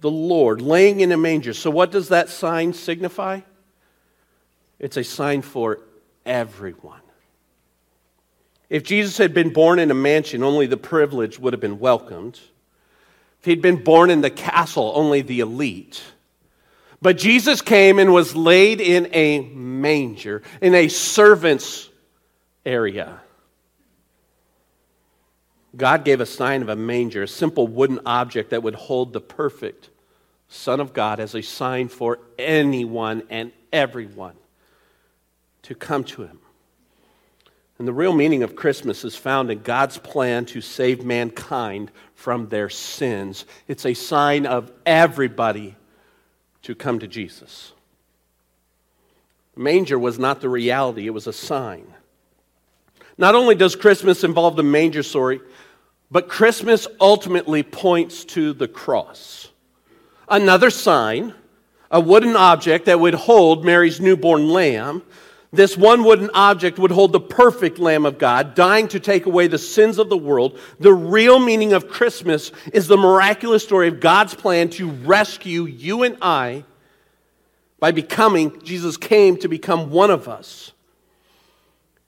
the 0.00 0.10
Lord, 0.10 0.60
laying 0.60 1.00
in 1.00 1.12
a 1.12 1.16
manger. 1.16 1.54
So, 1.54 1.70
what 1.70 1.92
does 1.92 2.08
that 2.08 2.28
sign 2.28 2.72
signify? 2.72 3.40
It's 4.78 4.96
a 4.96 5.04
sign 5.04 5.42
for 5.42 5.80
everyone. 6.24 7.00
If 8.70 8.82
Jesus 8.84 9.16
had 9.16 9.32
been 9.32 9.52
born 9.52 9.78
in 9.78 9.90
a 9.90 9.94
mansion, 9.94 10.42
only 10.42 10.66
the 10.66 10.76
privileged 10.76 11.38
would 11.38 11.52
have 11.52 11.60
been 11.60 11.78
welcomed. 11.78 12.38
If 13.40 13.44
he'd 13.44 13.62
been 13.62 13.82
born 13.82 14.10
in 14.10 14.20
the 14.20 14.30
castle, 14.30 14.92
only 14.94 15.22
the 15.22 15.40
elite. 15.40 16.02
But 17.00 17.16
Jesus 17.16 17.62
came 17.62 17.98
and 17.98 18.12
was 18.12 18.34
laid 18.34 18.80
in 18.80 19.08
a 19.12 19.40
manger, 19.40 20.42
in 20.60 20.74
a 20.74 20.88
servant's 20.88 21.88
area. 22.66 23.20
God 25.78 26.04
gave 26.04 26.20
a 26.20 26.26
sign 26.26 26.60
of 26.60 26.68
a 26.68 26.76
manger, 26.76 27.22
a 27.22 27.28
simple 27.28 27.66
wooden 27.66 28.00
object 28.04 28.50
that 28.50 28.62
would 28.62 28.74
hold 28.74 29.12
the 29.12 29.20
perfect 29.20 29.90
Son 30.48 30.80
of 30.80 30.92
God 30.92 31.20
as 31.20 31.34
a 31.34 31.42
sign 31.42 31.88
for 31.88 32.18
anyone 32.38 33.22
and 33.30 33.52
everyone 33.72 34.34
to 35.62 35.74
come 35.74 36.04
to 36.04 36.22
him. 36.22 36.40
And 37.78 37.86
the 37.86 37.92
real 37.92 38.12
meaning 38.12 38.42
of 38.42 38.56
Christmas 38.56 39.04
is 39.04 39.14
found 39.14 39.50
in 39.52 39.60
God's 39.60 39.98
plan 39.98 40.46
to 40.46 40.60
save 40.60 41.04
mankind 41.04 41.92
from 42.14 42.48
their 42.48 42.68
sins. 42.68 43.44
It's 43.68 43.86
a 43.86 43.94
sign 43.94 44.46
of 44.46 44.72
everybody 44.84 45.76
to 46.62 46.74
come 46.74 46.98
to 46.98 47.06
Jesus. 47.06 47.72
The 49.54 49.60
manger 49.60 49.98
was 49.98 50.18
not 50.18 50.40
the 50.40 50.48
reality, 50.48 51.06
it 51.06 51.14
was 51.14 51.28
a 51.28 51.32
sign. 51.32 51.86
Not 53.16 53.34
only 53.34 53.54
does 53.54 53.76
Christmas 53.76 54.24
involve 54.24 54.56
the 54.56 54.62
manger 54.64 55.02
story, 55.02 55.40
but 56.10 56.28
Christmas 56.28 56.86
ultimately 57.00 57.62
points 57.62 58.24
to 58.26 58.52
the 58.52 58.68
cross. 58.68 59.50
Another 60.28 60.70
sign, 60.70 61.34
a 61.90 62.00
wooden 62.00 62.36
object 62.36 62.86
that 62.86 63.00
would 63.00 63.14
hold 63.14 63.64
Mary's 63.64 64.00
newborn 64.00 64.48
lamb, 64.48 65.02
this 65.52 65.76
one 65.76 66.04
wooden 66.04 66.30
object 66.34 66.78
would 66.78 66.90
hold 66.90 67.12
the 67.12 67.20
perfect 67.20 67.78
Lamb 67.78 68.04
of 68.04 68.18
God, 68.18 68.54
dying 68.54 68.86
to 68.88 69.00
take 69.00 69.24
away 69.24 69.46
the 69.46 69.56
sins 69.56 69.98
of 69.98 70.10
the 70.10 70.16
world. 70.16 70.58
The 70.78 70.92
real 70.92 71.38
meaning 71.38 71.72
of 71.72 71.88
Christmas 71.88 72.52
is 72.72 72.86
the 72.86 72.98
miraculous 72.98 73.64
story 73.64 73.88
of 73.88 73.98
God's 73.98 74.34
plan 74.34 74.68
to 74.70 74.90
rescue 74.90 75.64
you 75.64 76.02
and 76.02 76.18
I 76.20 76.64
by 77.80 77.92
becoming, 77.92 78.60
Jesus 78.62 78.96
came 78.96 79.38
to 79.38 79.48
become 79.48 79.90
one 79.90 80.10
of 80.10 80.28
us. 80.28 80.72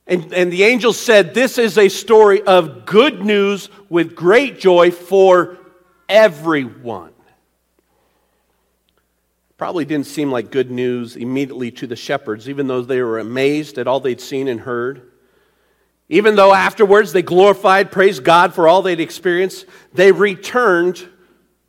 And, 0.07 0.33
and 0.33 0.53
the 0.53 0.65
angel 0.65 0.93
said, 0.93 1.35
This 1.35 1.59
is 1.59 1.79
a 1.79 1.89
story 1.89 2.43
of 2.43 2.85
good 2.87 3.25
news 3.25 3.69
with 3.89 4.15
great 4.15 4.59
joy 4.59 4.91
for 4.91 5.59
everyone 6.09 7.13
probably 9.61 9.85
didn't 9.85 10.07
seem 10.07 10.33
like 10.33 10.51
good 10.51 10.71
news 10.71 11.17
immediately 11.17 11.71
to 11.71 11.87
the 11.87 11.95
shepherds, 11.95 12.49
even 12.49 12.67
though 12.67 12.81
they 12.81 13.03
were 13.03 13.19
amazed 13.19 13.77
at 13.77 13.87
all 13.87 14.01
they'd 14.01 14.19
seen 14.19 14.49
and 14.49 14.61
heard. 14.61 15.13
Even 16.09 16.35
though 16.35 16.55
afterwards 16.55 17.13
they 17.13 17.21
glorified, 17.21 17.93
praised 17.93 18.25
God 18.25 18.55
for 18.55 18.67
all 18.67 18.81
they'd 18.81 19.01
experienced, 19.01 19.67
they 19.93 20.13
returned 20.13 21.07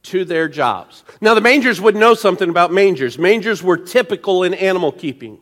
to 0.04 0.24
their 0.24 0.48
jobs. 0.48 1.04
Now, 1.20 1.34
the 1.34 1.42
mangers 1.42 1.82
would 1.82 1.98
know 1.98 2.14
something 2.14 2.50
about 2.50 2.72
mangers. 2.72 3.18
Mangers 3.20 3.62
were 3.62 3.76
typical 3.76 4.44
in 4.44 4.54
animal 4.54 4.94
keeping. 4.94 5.40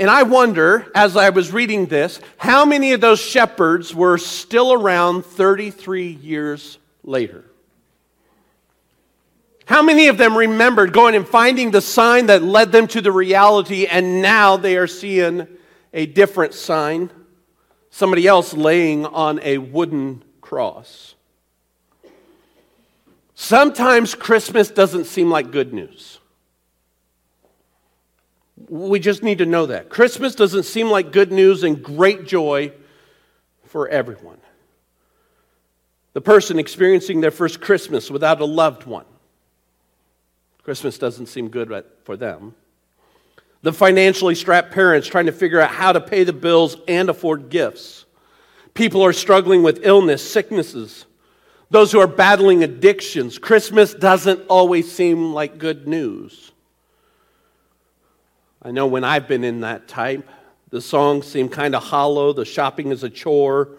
And 0.00 0.08
I 0.08 0.22
wonder, 0.22 0.90
as 0.94 1.14
I 1.14 1.28
was 1.28 1.52
reading 1.52 1.84
this, 1.84 2.20
how 2.38 2.64
many 2.64 2.94
of 2.94 3.02
those 3.02 3.20
shepherds 3.20 3.94
were 3.94 4.16
still 4.16 4.72
around 4.72 5.26
33 5.26 6.06
years 6.08 6.78
later? 7.04 7.44
How 9.66 9.82
many 9.82 10.08
of 10.08 10.16
them 10.16 10.34
remembered 10.34 10.94
going 10.94 11.14
and 11.14 11.28
finding 11.28 11.70
the 11.70 11.82
sign 11.82 12.26
that 12.26 12.42
led 12.42 12.72
them 12.72 12.86
to 12.88 13.02
the 13.02 13.12
reality, 13.12 13.84
and 13.84 14.22
now 14.22 14.56
they 14.56 14.78
are 14.78 14.86
seeing 14.86 15.46
a 15.92 16.06
different 16.06 16.54
sign? 16.54 17.10
Somebody 17.90 18.26
else 18.26 18.54
laying 18.54 19.04
on 19.04 19.38
a 19.42 19.58
wooden 19.58 20.24
cross. 20.40 21.14
Sometimes 23.34 24.14
Christmas 24.14 24.70
doesn't 24.70 25.04
seem 25.04 25.28
like 25.28 25.50
good 25.50 25.74
news. 25.74 26.19
We 28.68 29.00
just 29.00 29.22
need 29.22 29.38
to 29.38 29.46
know 29.46 29.66
that. 29.66 29.88
Christmas 29.88 30.34
doesn't 30.34 30.64
seem 30.64 30.88
like 30.88 31.12
good 31.12 31.32
news 31.32 31.62
and 31.62 31.82
great 31.82 32.26
joy 32.26 32.72
for 33.64 33.88
everyone. 33.88 34.38
The 36.12 36.20
person 36.20 36.58
experiencing 36.58 37.20
their 37.20 37.30
first 37.30 37.60
Christmas 37.60 38.10
without 38.10 38.40
a 38.40 38.44
loved 38.44 38.84
one 38.84 39.04
Christmas 40.62 40.98
doesn't 40.98 41.26
seem 41.26 41.48
good 41.48 41.84
for 42.04 42.16
them. 42.16 42.54
The 43.62 43.72
financially 43.72 44.34
strapped 44.34 44.72
parents 44.72 45.08
trying 45.08 45.26
to 45.26 45.32
figure 45.32 45.60
out 45.60 45.70
how 45.70 45.92
to 45.92 46.00
pay 46.00 46.24
the 46.24 46.32
bills 46.32 46.76
and 46.86 47.08
afford 47.08 47.48
gifts. 47.50 48.04
People 48.74 49.04
are 49.04 49.12
struggling 49.12 49.62
with 49.62 49.80
illness, 49.82 50.28
sicknesses. 50.28 51.06
Those 51.70 51.92
who 51.92 52.00
are 52.00 52.06
battling 52.06 52.62
addictions. 52.62 53.38
Christmas 53.38 53.94
doesn't 53.94 54.46
always 54.48 54.90
seem 54.90 55.32
like 55.32 55.58
good 55.58 55.88
news. 55.88 56.52
I 58.62 58.70
know 58.70 58.86
when 58.86 59.04
I've 59.04 59.26
been 59.26 59.44
in 59.44 59.60
that 59.60 59.88
type, 59.88 60.28
the 60.70 60.80
songs 60.80 61.26
seem 61.26 61.48
kind 61.48 61.74
of 61.74 61.82
hollow, 61.82 62.32
the 62.32 62.44
shopping 62.44 62.92
is 62.92 63.02
a 63.02 63.10
chore, 63.10 63.78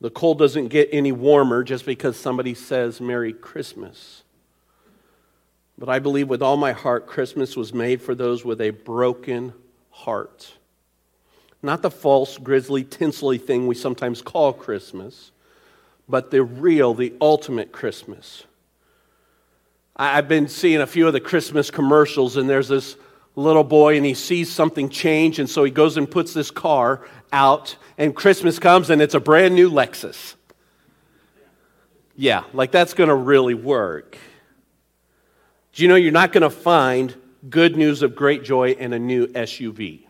the 0.00 0.10
cold 0.10 0.38
doesn't 0.38 0.68
get 0.68 0.88
any 0.90 1.12
warmer 1.12 1.62
just 1.62 1.86
because 1.86 2.16
somebody 2.16 2.54
says 2.54 3.00
Merry 3.00 3.32
Christmas. 3.32 4.24
But 5.78 5.88
I 5.88 5.98
believe 5.98 6.28
with 6.28 6.42
all 6.42 6.56
my 6.56 6.72
heart, 6.72 7.06
Christmas 7.06 7.56
was 7.56 7.72
made 7.72 8.02
for 8.02 8.14
those 8.14 8.44
with 8.44 8.60
a 8.60 8.70
broken 8.70 9.52
heart. 9.90 10.52
Not 11.62 11.82
the 11.82 11.90
false, 11.90 12.38
grisly, 12.38 12.84
tinselly 12.84 13.38
thing 13.38 13.66
we 13.66 13.74
sometimes 13.74 14.22
call 14.22 14.52
Christmas, 14.52 15.30
but 16.08 16.30
the 16.30 16.42
real, 16.42 16.94
the 16.94 17.14
ultimate 17.20 17.70
Christmas. 17.70 18.44
I've 19.94 20.26
been 20.26 20.48
seeing 20.48 20.80
a 20.80 20.86
few 20.86 21.06
of 21.06 21.12
the 21.12 21.20
Christmas 21.20 21.70
commercials, 21.70 22.36
and 22.36 22.48
there's 22.48 22.68
this 22.68 22.96
little 23.34 23.64
boy 23.64 23.96
and 23.96 24.04
he 24.04 24.14
sees 24.14 24.50
something 24.50 24.88
change, 24.88 25.38
and 25.38 25.48
so 25.48 25.64
he 25.64 25.70
goes 25.70 25.96
and 25.96 26.10
puts 26.10 26.34
this 26.34 26.50
car 26.50 27.06
out, 27.32 27.76
and 27.96 28.14
Christmas 28.14 28.58
comes 28.58 28.90
and 28.90 29.00
it's 29.00 29.14
a 29.14 29.20
brand 29.20 29.54
new 29.54 29.70
Lexus. 29.70 30.34
Yeah, 32.14 32.44
like 32.52 32.70
that's 32.72 32.94
going 32.94 33.08
to 33.08 33.14
really 33.14 33.54
work. 33.54 34.18
Do 35.72 35.82
you 35.82 35.88
know 35.88 35.94
you're 35.94 36.12
not 36.12 36.32
going 36.32 36.42
to 36.42 36.50
find 36.50 37.16
good 37.48 37.76
news 37.76 38.02
of 38.02 38.14
great 38.14 38.44
joy 38.44 38.72
in 38.72 38.92
a 38.92 38.98
new 38.98 39.26
SUV? 39.28 40.04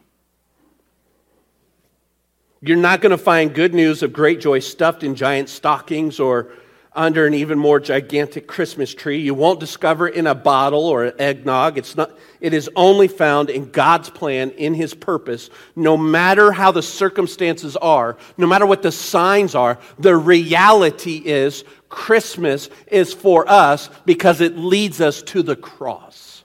You're 2.60 2.76
not 2.76 3.00
going 3.00 3.10
to 3.10 3.18
find 3.18 3.54
good 3.54 3.74
news 3.74 4.02
of 4.02 4.12
great 4.12 4.40
joy 4.40 4.58
stuffed 4.58 5.02
in 5.02 5.14
giant 5.14 5.48
stockings 5.48 6.20
or 6.20 6.52
under 6.94 7.26
an 7.26 7.32
even 7.32 7.58
more 7.58 7.80
gigantic 7.80 8.46
Christmas 8.46 8.94
tree. 8.94 9.18
You 9.18 9.34
won't 9.34 9.60
discover 9.60 10.08
in 10.08 10.26
a 10.26 10.34
bottle 10.34 10.84
or 10.86 11.04
an 11.04 11.14
eggnog. 11.18 11.78
It's 11.78 11.96
not, 11.96 12.16
it 12.40 12.52
is 12.52 12.68
only 12.76 13.08
found 13.08 13.48
in 13.48 13.70
God's 13.70 14.10
plan, 14.10 14.50
in 14.50 14.74
His 14.74 14.92
purpose. 14.92 15.48
No 15.74 15.96
matter 15.96 16.52
how 16.52 16.70
the 16.70 16.82
circumstances 16.82 17.76
are, 17.76 18.18
no 18.36 18.46
matter 18.46 18.66
what 18.66 18.82
the 18.82 18.92
signs 18.92 19.54
are, 19.54 19.78
the 19.98 20.14
reality 20.14 21.22
is 21.24 21.64
Christmas 21.88 22.68
is 22.86 23.12
for 23.14 23.48
us 23.48 23.88
because 24.04 24.40
it 24.40 24.56
leads 24.56 25.00
us 25.00 25.22
to 25.22 25.42
the 25.42 25.56
cross. 25.56 26.44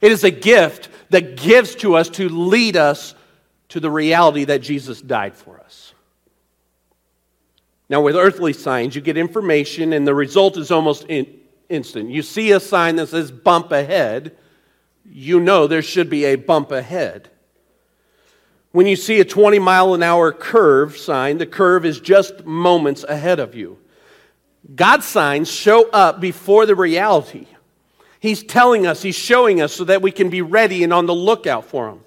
It 0.00 0.12
is 0.12 0.24
a 0.24 0.30
gift 0.30 0.88
that 1.10 1.36
gives 1.36 1.74
to 1.76 1.96
us 1.96 2.08
to 2.10 2.28
lead 2.28 2.76
us 2.76 3.14
to 3.70 3.80
the 3.80 3.90
reality 3.90 4.44
that 4.44 4.62
Jesus 4.62 5.00
died 5.00 5.34
for 5.34 5.60
us. 5.60 5.87
Now, 7.88 8.02
with 8.02 8.16
earthly 8.16 8.52
signs, 8.52 8.94
you 8.94 9.00
get 9.00 9.16
information, 9.16 9.92
and 9.92 10.06
the 10.06 10.14
result 10.14 10.58
is 10.58 10.70
almost 10.70 11.04
in, 11.08 11.26
instant. 11.68 12.10
You 12.10 12.22
see 12.22 12.52
a 12.52 12.60
sign 12.60 12.96
that 12.96 13.08
says 13.08 13.30
bump 13.30 13.72
ahead, 13.72 14.36
you 15.10 15.40
know 15.40 15.66
there 15.66 15.82
should 15.82 16.10
be 16.10 16.26
a 16.26 16.36
bump 16.36 16.70
ahead. 16.70 17.30
When 18.72 18.86
you 18.86 18.96
see 18.96 19.20
a 19.20 19.24
20 19.24 19.58
mile 19.58 19.94
an 19.94 20.02
hour 20.02 20.32
curve 20.32 20.96
sign, 20.96 21.38
the 21.38 21.46
curve 21.46 21.86
is 21.86 22.00
just 22.00 22.44
moments 22.44 23.04
ahead 23.04 23.40
of 23.40 23.54
you. 23.54 23.78
God's 24.74 25.06
signs 25.06 25.50
show 25.50 25.88
up 25.90 26.20
before 26.20 26.66
the 26.66 26.74
reality. 26.74 27.46
He's 28.20 28.42
telling 28.42 28.86
us, 28.86 29.00
He's 29.02 29.16
showing 29.16 29.62
us 29.62 29.72
so 29.72 29.84
that 29.84 30.02
we 30.02 30.10
can 30.10 30.28
be 30.28 30.42
ready 30.42 30.84
and 30.84 30.92
on 30.92 31.06
the 31.06 31.14
lookout 31.14 31.64
for 31.64 31.88
Him. 31.88 32.00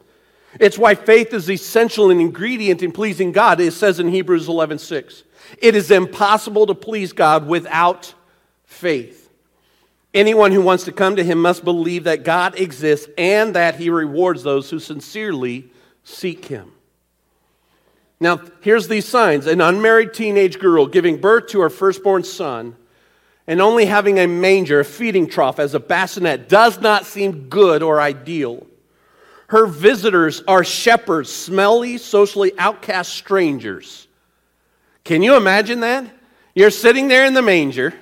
It's 0.60 0.78
why 0.78 0.96
faith 0.96 1.34
is 1.34 1.50
essential 1.50 2.12
and 2.12 2.20
ingredient 2.20 2.84
in 2.84 2.92
pleasing 2.92 3.32
God. 3.32 3.60
It 3.60 3.72
says 3.72 4.00
in 4.00 4.10
Hebrews 4.10 4.48
11 4.48 4.80
6. 4.80 5.24
It 5.58 5.76
is 5.76 5.92
impossible 5.92 6.68
to 6.68 6.76
please 6.76 7.14
God 7.14 7.48
without 7.48 8.14
faith. 8.66 9.30
Anyone 10.14 10.52
who 10.52 10.62
wants 10.62 10.84
to 10.86 10.92
come 10.92 11.16
to 11.16 11.24
him 11.24 11.42
must 11.42 11.64
believe 11.64 12.04
that 12.04 12.24
God 12.24 12.60
exists 12.60 13.08
and 13.18 13.56
that 13.56 13.76
he 13.76 13.90
rewards 13.90 14.44
those 14.44 14.70
who 14.70 14.80
sincerely 14.80 15.70
seek 16.04 16.46
him. 16.46 16.74
Now, 18.20 18.42
here's 18.62 18.88
these 18.88 19.08
signs 19.08 19.48
an 19.48 19.62
unmarried 19.62 20.14
teenage 20.14 20.60
girl 20.60 20.86
giving 20.86 21.20
birth 21.20 21.48
to 21.48 21.62
her 21.62 21.70
firstborn 21.70 22.24
son 22.24 22.76
and 23.48 23.62
only 23.62 23.86
having 23.86 24.20
a 24.20 24.28
manger, 24.28 24.82
a 24.82 24.86
feeding 24.86 25.28
trough, 25.28 25.60
as 25.60 25.74
a 25.74 25.80
bassinet 25.80 26.48
does 26.48 26.80
not 26.80 27.06
seem 27.06 27.50
good 27.50 27.82
or 27.82 28.00
ideal. 28.00 28.68
Her 29.48 29.66
visitors 29.66 30.44
are 30.48 30.64
shepherds, 30.64 31.32
smelly, 31.32 31.98
socially 31.98 32.54
outcast 32.58 33.14
strangers. 33.14 34.08
Can 35.04 35.22
you 35.22 35.36
imagine 35.36 35.82
that? 35.82 36.06
You're 36.54 36.72
sitting 36.72 37.08
there 37.08 37.26
in 37.26 37.34
the 37.34 37.42
manger, 37.42 37.94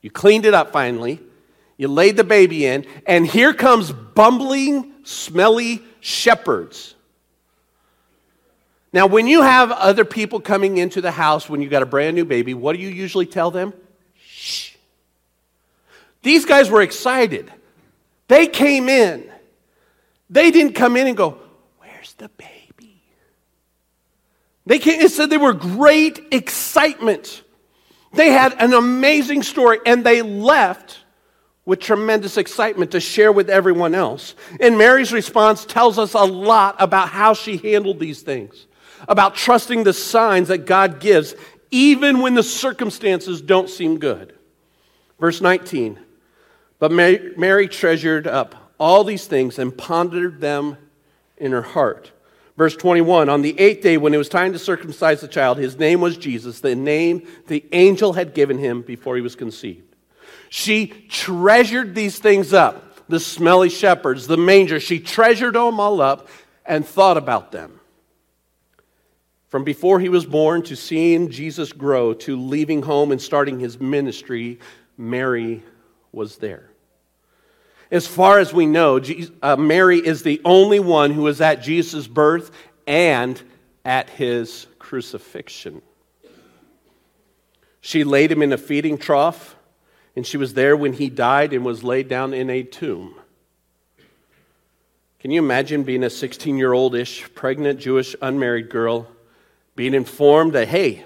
you 0.00 0.10
cleaned 0.10 0.46
it 0.46 0.54
up 0.54 0.72
finally, 0.72 1.20
you 1.76 1.88
laid 1.88 2.16
the 2.16 2.24
baby 2.24 2.66
in, 2.66 2.86
and 3.06 3.26
here 3.26 3.54
comes 3.54 3.92
bumbling, 3.92 4.92
smelly 5.04 5.82
shepherds. 6.00 6.94
Now, 8.92 9.06
when 9.06 9.26
you 9.26 9.42
have 9.42 9.72
other 9.72 10.04
people 10.04 10.40
coming 10.40 10.78
into 10.78 11.00
the 11.00 11.10
house 11.10 11.48
when 11.48 11.60
you've 11.60 11.70
got 11.70 11.82
a 11.82 11.86
brand 11.86 12.14
new 12.14 12.24
baby, 12.24 12.54
what 12.54 12.76
do 12.76 12.82
you 12.82 12.88
usually 12.88 13.26
tell 13.26 13.50
them? 13.50 13.72
Shh. 14.24 14.74
These 16.22 16.44
guys 16.44 16.70
were 16.70 16.80
excited. 16.80 17.52
They 18.28 18.46
came 18.46 18.88
in. 18.88 19.28
They 20.30 20.50
didn't 20.50 20.74
come 20.74 20.96
in 20.96 21.08
and 21.08 21.16
go, 21.16 21.38
Where's 21.78 22.12
the 22.14 22.28
baby? 22.28 22.53
They 24.66 24.78
came, 24.78 25.00
it 25.00 25.10
said 25.10 25.30
they 25.30 25.38
were 25.38 25.52
great 25.52 26.28
excitement. 26.30 27.42
They 28.12 28.30
had 28.30 28.54
an 28.60 28.72
amazing 28.72 29.42
story 29.42 29.78
and 29.84 30.04
they 30.04 30.22
left 30.22 31.00
with 31.66 31.80
tremendous 31.80 32.36
excitement 32.36 32.92
to 32.92 33.00
share 33.00 33.32
with 33.32 33.48
everyone 33.48 33.94
else. 33.94 34.34
And 34.60 34.78
Mary's 34.78 35.12
response 35.12 35.64
tells 35.64 35.98
us 35.98 36.14
a 36.14 36.24
lot 36.24 36.76
about 36.78 37.08
how 37.08 37.34
she 37.34 37.56
handled 37.56 37.98
these 37.98 38.22
things, 38.22 38.66
about 39.08 39.34
trusting 39.34 39.84
the 39.84 39.92
signs 39.92 40.48
that 40.48 40.66
God 40.66 41.00
gives, 41.00 41.34
even 41.70 42.20
when 42.20 42.34
the 42.34 42.42
circumstances 42.42 43.40
don't 43.40 43.70
seem 43.70 43.98
good. 43.98 44.34
Verse 45.18 45.40
19 45.40 45.98
But 46.78 46.92
Mary, 46.92 47.32
Mary 47.36 47.68
treasured 47.68 48.26
up 48.26 48.54
all 48.78 49.04
these 49.04 49.26
things 49.26 49.58
and 49.58 49.76
pondered 49.76 50.40
them 50.40 50.76
in 51.36 51.52
her 51.52 51.62
heart. 51.62 52.12
Verse 52.56 52.76
21 52.76 53.28
On 53.28 53.42
the 53.42 53.58
eighth 53.58 53.82
day, 53.82 53.96
when 53.96 54.14
it 54.14 54.18
was 54.18 54.28
time 54.28 54.52
to 54.52 54.58
circumcise 54.58 55.20
the 55.20 55.28
child, 55.28 55.58
his 55.58 55.78
name 55.78 56.00
was 56.00 56.16
Jesus, 56.16 56.60
the 56.60 56.74
name 56.74 57.26
the 57.48 57.64
angel 57.72 58.12
had 58.12 58.34
given 58.34 58.58
him 58.58 58.82
before 58.82 59.16
he 59.16 59.22
was 59.22 59.36
conceived. 59.36 59.94
She 60.50 60.86
treasured 60.86 61.94
these 61.94 62.18
things 62.18 62.52
up 62.52 62.82
the 63.08 63.20
smelly 63.20 63.68
shepherds, 63.68 64.26
the 64.26 64.36
manger. 64.36 64.80
She 64.80 64.98
treasured 64.98 65.54
them 65.54 65.78
all 65.78 66.00
up 66.00 66.28
and 66.64 66.86
thought 66.86 67.18
about 67.18 67.52
them. 67.52 67.80
From 69.48 69.62
before 69.62 70.00
he 70.00 70.08
was 70.08 70.24
born 70.24 70.62
to 70.62 70.74
seeing 70.74 71.30
Jesus 71.30 71.72
grow 71.72 72.14
to 72.14 72.40
leaving 72.40 72.82
home 72.82 73.12
and 73.12 73.20
starting 73.20 73.60
his 73.60 73.78
ministry, 73.78 74.58
Mary 74.96 75.62
was 76.12 76.38
there. 76.38 76.70
As 77.94 78.08
far 78.08 78.40
as 78.40 78.52
we 78.52 78.66
know, 78.66 79.00
uh, 79.40 79.54
Mary 79.54 80.04
is 80.04 80.24
the 80.24 80.40
only 80.44 80.80
one 80.80 81.12
who 81.12 81.22
was 81.22 81.40
at 81.40 81.62
Jesus' 81.62 82.08
birth 82.08 82.50
and 82.88 83.40
at 83.84 84.10
his 84.10 84.66
crucifixion. 84.80 85.80
She 87.80 88.02
laid 88.02 88.32
him 88.32 88.42
in 88.42 88.52
a 88.52 88.58
feeding 88.58 88.98
trough, 88.98 89.54
and 90.16 90.26
she 90.26 90.36
was 90.36 90.54
there 90.54 90.76
when 90.76 90.94
he 90.94 91.08
died 91.08 91.52
and 91.52 91.64
was 91.64 91.84
laid 91.84 92.08
down 92.08 92.34
in 92.34 92.50
a 92.50 92.64
tomb. 92.64 93.14
Can 95.20 95.30
you 95.30 95.40
imagine 95.40 95.84
being 95.84 96.02
a 96.02 96.10
16 96.10 96.58
year 96.58 96.72
old 96.72 96.96
ish 96.96 97.32
pregnant 97.32 97.78
Jewish 97.78 98.16
unmarried 98.20 98.70
girl 98.70 99.06
being 99.76 99.94
informed 99.94 100.54
that, 100.54 100.66
hey, 100.66 101.04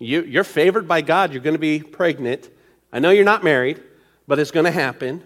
you, 0.00 0.40
are 0.40 0.42
favored 0.42 0.88
by 0.88 1.00
God, 1.00 1.32
you're 1.32 1.42
going 1.42 1.54
to 1.54 1.60
be 1.60 1.78
pregnant. 1.78 2.50
I 2.92 2.98
know 2.98 3.10
you're 3.10 3.24
not 3.24 3.44
married, 3.44 3.80
but 4.26 4.40
it's 4.40 4.50
going 4.50 4.66
to 4.66 4.72
happen 4.72 5.22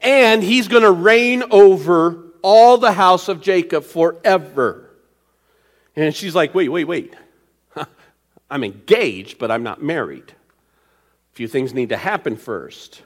and 0.00 0.42
he's 0.42 0.68
going 0.68 0.82
to 0.82 0.90
reign 0.90 1.42
over 1.50 2.24
all 2.42 2.78
the 2.78 2.92
house 2.92 3.28
of 3.28 3.40
Jacob 3.40 3.84
forever. 3.84 4.90
And 5.94 6.14
she's 6.14 6.34
like, 6.34 6.54
wait, 6.54 6.68
wait, 6.68 6.84
wait. 6.84 7.14
I'm 8.50 8.64
engaged, 8.64 9.38
but 9.38 9.50
I'm 9.50 9.62
not 9.62 9.82
married. 9.82 10.30
A 10.30 11.34
few 11.34 11.48
things 11.48 11.74
need 11.74 11.88
to 11.88 11.96
happen 11.96 12.36
first. 12.36 13.02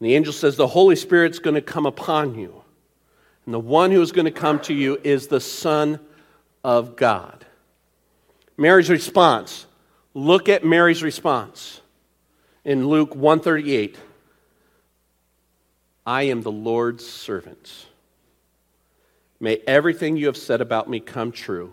And 0.00 0.08
the 0.08 0.14
angel 0.14 0.32
says, 0.32 0.56
The 0.56 0.66
Holy 0.66 0.96
Spirit's 0.96 1.38
going 1.38 1.54
to 1.54 1.62
come 1.62 1.86
upon 1.86 2.34
you. 2.36 2.62
And 3.44 3.54
the 3.54 3.60
one 3.60 3.90
who 3.90 4.02
is 4.02 4.12
going 4.12 4.24
to 4.24 4.30
come 4.30 4.60
to 4.60 4.74
you 4.74 4.98
is 5.02 5.28
the 5.28 5.40
Son 5.40 6.00
of 6.64 6.96
God. 6.96 7.46
Mary's 8.56 8.90
response. 8.90 9.66
Look 10.14 10.48
at 10.48 10.64
Mary's 10.64 11.02
response 11.02 11.80
in 12.64 12.88
Luke 12.88 13.14
138. 13.14 13.96
I 16.06 16.22
am 16.24 16.42
the 16.42 16.52
Lord's 16.52 17.04
servant. 17.04 17.86
May 19.40 19.56
everything 19.66 20.16
you 20.16 20.26
have 20.26 20.36
said 20.36 20.60
about 20.60 20.88
me 20.88 21.00
come 21.00 21.32
true. 21.32 21.72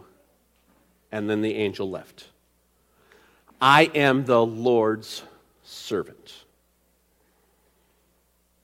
And 1.12 1.30
then 1.30 1.41
the 1.41 1.56
angel 1.56 1.89
left. 1.89 2.30
I 3.62 3.91
am 3.93 4.26
the 4.26 4.43
Lord's 4.43 5.22
servant. 5.63 6.34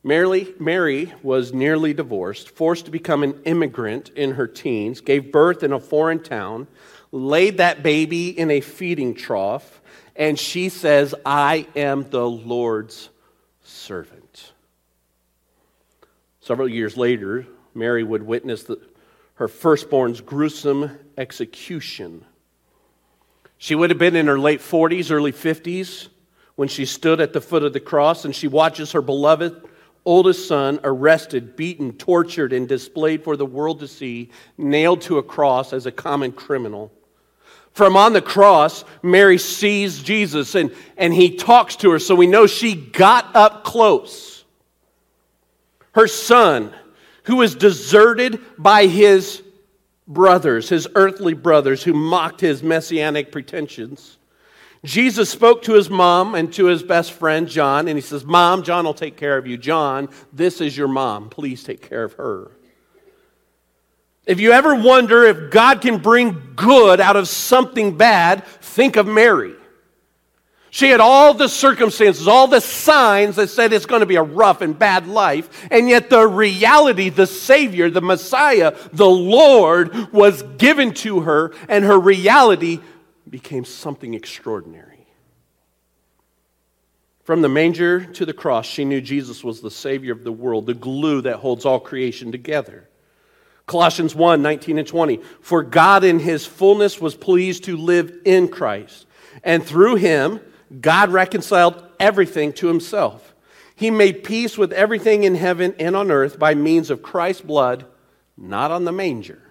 Mary, 0.04 0.54
Mary 0.60 1.14
was 1.22 1.54
nearly 1.54 1.94
divorced, 1.94 2.50
forced 2.50 2.86
to 2.86 2.92
become 2.92 3.22
an 3.22 3.40
immigrant 3.46 4.10
in 4.10 4.32
her 4.32 4.48
teens, 4.48 5.02
gave 5.02 5.32
birth 5.32 5.62
in 5.62 5.72
a 5.72 5.80
foreign 5.80 6.24
town, 6.24 6.68
laid 7.12 7.58
that 7.58 7.84
baby 7.84 8.30
in 8.30 8.50
a 8.50 8.62
feeding 8.62 9.14
trough, 9.14 9.82
and 10.16 10.40
she 10.40 10.70
says, 10.70 11.14
I 11.26 11.68
am 11.76 12.10
the 12.10 12.28
Lord's 12.28 13.10
servant. 13.64 14.19
Several 16.50 16.68
years 16.68 16.98
later, 16.98 17.46
Mary 17.76 18.04
would 18.04 18.24
witness 18.24 18.64
the, 18.64 18.82
her 19.36 19.48
firstborn's 19.48 20.20
gruesome 20.20 20.98
execution. 21.16 22.26
She 23.60 23.76
would 23.76 23.92
have 23.92 24.00
been 24.00 24.16
in 24.16 24.26
her 24.26 24.40
late 24.40 24.60
40s, 24.60 25.12
early 25.12 25.32
50s 25.32 26.08
when 26.56 26.68
she 26.68 26.86
stood 26.86 27.22
at 27.22 27.34
the 27.34 27.40
foot 27.40 27.62
of 27.62 27.74
the 27.74 27.80
cross 27.80 28.26
and 28.26 28.36
she 28.36 28.48
watches 28.48 28.94
her 28.94 29.02
beloved 29.04 29.62
oldest 30.06 30.48
son 30.48 30.80
arrested, 30.84 31.56
beaten, 31.56 31.94
tortured, 31.94 32.52
and 32.52 32.68
displayed 32.68 33.24
for 33.24 33.38
the 33.38 33.46
world 33.46 33.82
to 33.82 33.88
see, 33.88 34.32
nailed 34.58 35.02
to 35.02 35.20
a 35.20 35.24
cross 35.24 35.72
as 35.72 35.86
a 35.86 35.92
common 35.92 36.32
criminal. 36.32 36.92
From 37.74 37.96
on 37.96 38.14
the 38.14 38.24
cross, 38.24 38.84
Mary 39.04 39.38
sees 39.38 40.02
Jesus 40.02 40.56
and, 40.56 40.76
and 40.98 41.14
he 41.14 41.36
talks 41.36 41.76
to 41.76 41.92
her, 41.92 42.00
so 42.00 42.16
we 42.16 42.26
know 42.26 42.48
she 42.48 42.74
got 42.74 43.36
up 43.36 43.64
close. 43.64 44.29
Her 45.94 46.08
son, 46.08 46.74
who 47.24 47.38
was 47.38 47.56
deserted 47.56 48.40
by 48.58 48.88
his 48.88 49.44
brothers, 50.08 50.70
his 50.70 50.88
earthly 50.96 51.34
brothers, 51.34 51.84
who 51.84 51.94
mocked 51.94 52.42
his 52.42 52.64
messianic 52.64 53.32
pretensions. 53.32 54.18
Jesus 54.84 55.30
spoke 55.30 55.64
to 55.64 55.74
his 55.74 55.90
mom 55.90 56.36
and 56.36 56.54
to 56.54 56.66
his 56.66 56.84
best 56.84 57.12
friend, 57.12 57.48
John, 57.48 57.88
and 57.88 57.98
he 57.98 58.02
says, 58.02 58.24
Mom, 58.24 58.64
John 58.64 58.86
will 58.86 58.94
take 58.94 59.18
care 59.18 59.38
of 59.38 59.46
you. 59.46 59.58
John, 59.58 60.10
this 60.32 60.62
is 60.62 60.78
your 60.78 60.88
mom. 60.88 61.30
Please 61.30 61.64
take 61.64 61.88
care 61.88 62.04
of 62.04 62.14
her. 62.14 62.52
If 64.26 64.40
you 64.40 64.52
ever 64.52 64.76
wonder 64.76 65.24
if 65.24 65.52
God 65.52 65.82
can 65.82 65.98
bring 65.98 66.54
good 66.56 67.02
out 67.02 67.16
of 67.16 67.28
something 67.28 67.98
bad, 67.98 68.46
think 68.46 68.96
of 68.96 69.08
Mary. 69.08 69.56
She 70.72 70.90
had 70.90 71.00
all 71.00 71.34
the 71.34 71.50
circumstances, 71.50 72.28
all 72.28 72.48
the 72.48 72.62
signs 72.62 73.38
that 73.38 73.50
said 73.50 73.74
it's 73.74 73.88
going 73.88 74.02
to 74.02 74.06
be 74.06 74.18
a 74.18 74.24
rough 74.24 74.62
and 74.62 74.78
bad 74.78 75.08
life. 75.08 75.68
And 75.72 75.90
yet, 75.90 76.10
the 76.10 76.28
reality, 76.28 77.10
the 77.10 77.28
Savior, 77.28 77.90
the 77.90 78.02
Messiah, 78.02 78.76
the 78.94 79.10
Lord 79.10 80.14
was 80.14 80.44
given 80.58 80.94
to 80.96 81.22
her, 81.22 81.54
and 81.68 81.84
her 81.86 82.00
reality 82.00 82.80
became 83.28 83.66
something 83.66 84.14
extraordinary. 84.14 85.08
From 87.24 87.42
the 87.42 87.50
manger 87.50 88.06
to 88.06 88.26
the 88.26 88.34
cross, 88.34 88.66
she 88.66 88.86
knew 88.86 89.02
Jesus 89.02 89.44
was 89.44 89.62
the 89.62 89.72
Savior 89.72 90.14
of 90.14 90.24
the 90.24 90.32
world, 90.32 90.66
the 90.66 90.74
glue 90.74 91.22
that 91.22 91.38
holds 91.38 91.66
all 91.66 91.80
creation 91.80 92.32
together. 92.32 92.90
Colossians 93.68 94.16
1 94.16 94.42
19 94.42 94.80
and 94.80 94.88
20. 94.88 95.18
For 95.42 95.62
God 95.62 96.04
in 96.04 96.18
his 96.18 96.46
fullness 96.46 97.00
was 97.00 97.16
pleased 97.16 97.66
to 97.66 97.78
live 97.78 98.12
in 98.26 98.48
Christ, 98.48 99.06
and 99.44 99.64
through 99.64 99.96
him, 99.96 100.40
God 100.82 101.10
reconciled 101.10 101.84
everything 102.00 102.54
to 102.54 102.68
himself. 102.68 103.34
He 103.76 103.92
made 103.92 104.24
peace 104.24 104.58
with 104.58 104.74
everything 104.74 105.24
in 105.24 105.36
heaven 105.36 105.74
and 105.80 105.96
on 105.96 106.12
earth 106.12 106.38
by 106.38 106.54
means 106.54 106.90
of 106.90 107.02
Christ's 107.02 107.42
blood, 107.42 107.86
not 108.38 108.72
on 108.72 108.84
the 108.84 108.92
manger, 108.92 109.42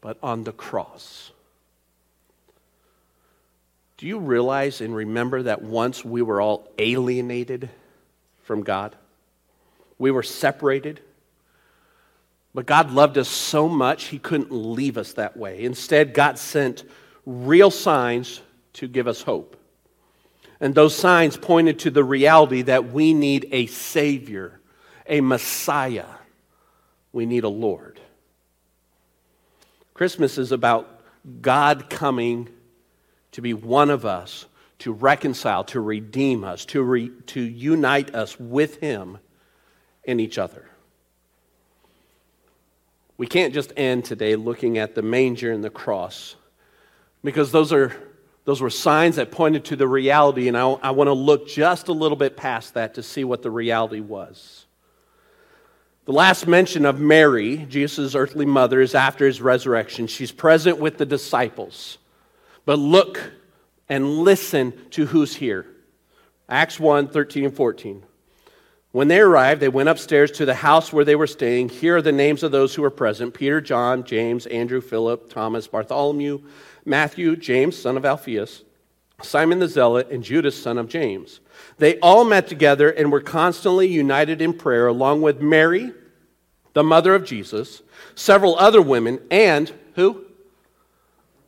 but 0.00 0.18
on 0.22 0.44
the 0.44 0.52
cross. 0.52 1.32
Do 3.96 4.06
you 4.06 4.18
realize 4.18 4.80
and 4.80 4.94
remember 4.94 5.42
that 5.42 5.62
once 5.62 6.04
we 6.04 6.22
were 6.22 6.40
all 6.40 6.68
alienated 6.78 7.70
from 8.42 8.62
God? 8.62 8.94
We 9.98 10.10
were 10.10 10.22
separated. 10.22 11.00
But 12.54 12.66
God 12.66 12.92
loved 12.92 13.18
us 13.18 13.28
so 13.28 13.68
much, 13.68 14.04
He 14.04 14.18
couldn't 14.18 14.52
leave 14.52 14.96
us 14.96 15.14
that 15.14 15.36
way. 15.36 15.64
Instead, 15.64 16.14
God 16.14 16.38
sent 16.38 16.84
real 17.26 17.70
signs 17.70 18.40
to 18.74 18.86
give 18.86 19.08
us 19.08 19.22
hope. 19.22 19.56
And 20.64 20.74
those 20.74 20.96
signs 20.96 21.36
pointed 21.36 21.80
to 21.80 21.90
the 21.90 22.02
reality 22.02 22.62
that 22.62 22.90
we 22.90 23.12
need 23.12 23.48
a 23.52 23.66
Savior, 23.66 24.62
a 25.06 25.20
Messiah. 25.20 26.06
We 27.12 27.26
need 27.26 27.44
a 27.44 27.50
Lord. 27.50 28.00
Christmas 29.92 30.38
is 30.38 30.52
about 30.52 31.02
God 31.42 31.90
coming 31.90 32.48
to 33.32 33.42
be 33.42 33.52
one 33.52 33.90
of 33.90 34.06
us, 34.06 34.46
to 34.78 34.90
reconcile, 34.90 35.64
to 35.64 35.80
redeem 35.80 36.44
us, 36.44 36.64
to, 36.64 36.82
re, 36.82 37.10
to 37.26 37.42
unite 37.42 38.14
us 38.14 38.40
with 38.40 38.80
Him 38.80 39.18
and 40.06 40.18
each 40.18 40.38
other. 40.38 40.70
We 43.18 43.26
can't 43.26 43.52
just 43.52 43.70
end 43.76 44.06
today 44.06 44.34
looking 44.34 44.78
at 44.78 44.94
the 44.94 45.02
manger 45.02 45.52
and 45.52 45.62
the 45.62 45.68
cross 45.68 46.36
because 47.22 47.52
those, 47.52 47.70
are, 47.70 47.94
those 48.44 48.60
were 48.60 48.70
signs 48.70 49.16
that 49.16 49.30
pointed 49.30 49.64
to 49.66 49.76
the 49.76 49.88
reality, 49.88 50.48
and 50.48 50.56
I, 50.56 50.70
I 50.70 50.90
want 50.90 51.08
to 51.08 51.14
look 51.14 51.48
just 51.48 51.88
a 51.88 51.92
little 51.92 52.16
bit 52.16 52.36
past 52.36 52.74
that 52.74 52.94
to 52.94 53.02
see 53.02 53.24
what 53.24 53.42
the 53.42 53.50
reality 53.50 54.00
was. 54.00 54.66
The 56.04 56.12
last 56.12 56.46
mention 56.46 56.84
of 56.84 57.00
Mary, 57.00 57.64
Jesus' 57.70 58.14
earthly 58.14 58.44
mother, 58.44 58.82
is 58.82 58.94
after 58.94 59.26
his 59.26 59.40
resurrection. 59.40 60.06
She's 60.06 60.32
present 60.32 60.78
with 60.78 60.98
the 60.98 61.06
disciples. 61.06 61.96
But 62.66 62.78
look 62.78 63.32
and 63.88 64.18
listen 64.18 64.74
to 64.90 65.06
who's 65.06 65.34
here. 65.34 65.66
Acts 66.46 66.78
1 66.78 67.08
13 67.08 67.46
and 67.46 67.56
14. 67.56 68.02
When 68.92 69.08
they 69.08 69.18
arrived, 69.18 69.60
they 69.60 69.68
went 69.68 69.88
upstairs 69.88 70.30
to 70.32 70.44
the 70.44 70.54
house 70.54 70.92
where 70.92 71.04
they 71.04 71.16
were 71.16 71.26
staying. 71.26 71.70
Here 71.70 71.96
are 71.96 72.02
the 72.02 72.12
names 72.12 72.42
of 72.42 72.52
those 72.52 72.74
who 72.74 72.82
were 72.82 72.90
present 72.90 73.34
Peter, 73.34 73.60
John, 73.60 74.04
James, 74.04 74.46
Andrew, 74.46 74.80
Philip, 74.80 75.30
Thomas, 75.30 75.66
Bartholomew, 75.66 76.42
Matthew, 76.84 77.36
James, 77.36 77.76
son 77.76 77.96
of 77.96 78.04
Alphaeus, 78.04 78.62
Simon 79.22 79.58
the 79.58 79.68
Zealot, 79.68 80.10
and 80.10 80.22
Judas, 80.22 80.60
son 80.60 80.76
of 80.78 80.88
James. 80.88 81.40
They 81.78 81.98
all 82.00 82.24
met 82.24 82.48
together 82.48 82.90
and 82.90 83.10
were 83.10 83.20
constantly 83.20 83.86
united 83.88 84.42
in 84.42 84.52
prayer, 84.52 84.86
along 84.86 85.22
with 85.22 85.40
Mary, 85.40 85.92
the 86.72 86.84
mother 86.84 87.14
of 87.14 87.24
Jesus, 87.24 87.82
several 88.14 88.58
other 88.58 88.82
women, 88.82 89.20
and 89.30 89.72
who? 89.94 90.24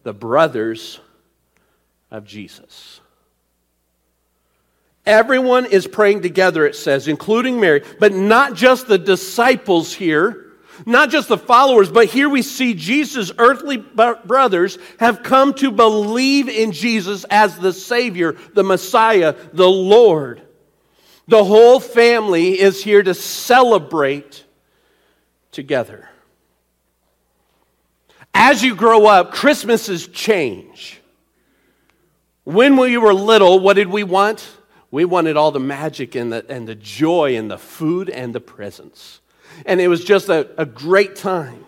The 0.05 0.15
brothers 0.15 1.01
of 2.11 2.25
Jesus. 2.25 3.01
Everyone 5.05 5.67
is 5.67 5.87
praying 5.87 6.23
together, 6.23 6.67
it 6.67 6.75
says, 6.75 7.07
including 7.07 7.61
Mary, 7.61 7.85
but 8.01 8.13
not 8.13 8.55
just 8.55 8.89
the 8.89 8.99
disciples 8.99 9.93
here, 9.93 10.46
not 10.85 11.11
just 11.11 11.29
the 11.29 11.39
followers, 11.39 11.91
but 11.91 12.07
here 12.07 12.29
we 12.29 12.43
see 12.43 12.75
Jesus' 12.75 13.33
earthly 13.39 13.77
brothers 13.77 14.79
have 14.99 15.23
come 15.23 15.55
to 15.55 15.71
believe 15.71 16.49
in 16.49 16.73
Jesus 16.73 17.25
as 17.31 17.59
the 17.59 17.73
Savior, 17.73 18.37
the 18.55 18.65
Messiah, 18.65 19.35
the 19.53 19.69
Lord. 19.69 20.43
The 21.29 21.45
whole 21.45 21.81
family 21.81 22.61
is 22.61 22.83
here 22.85 23.03
to 23.03 23.15
celebrate 23.15 24.45
together. 25.51 26.09
As 28.35 28.63
you 28.63 28.75
grow 28.77 29.07
up, 29.07 29.33
Christmases 29.33 30.07
change. 30.09 31.01
When 32.45 32.77
we 32.77 32.97
were 32.99 33.15
little, 33.15 33.59
what 33.59 33.75
did 33.75 33.89
we 33.89 34.05
want? 34.05 34.47
We 34.91 35.05
wanted 35.05 35.37
all 35.37 35.51
the 35.51 35.59
magic 35.59 36.15
and 36.15 36.33
the, 36.33 36.45
and 36.49 36.69
the 36.69 36.75
joy 36.75 37.37
and 37.37 37.51
the 37.51 37.59
food 37.59 38.09
and 38.09 38.35
the 38.35 38.41
presents. 38.41 39.21
And 39.65 39.81
it 39.81 39.89
was 39.89 40.05
just 40.05 40.29
a, 40.29 40.49
a 40.61 40.67
great 40.67 41.17
time. 41.17 41.65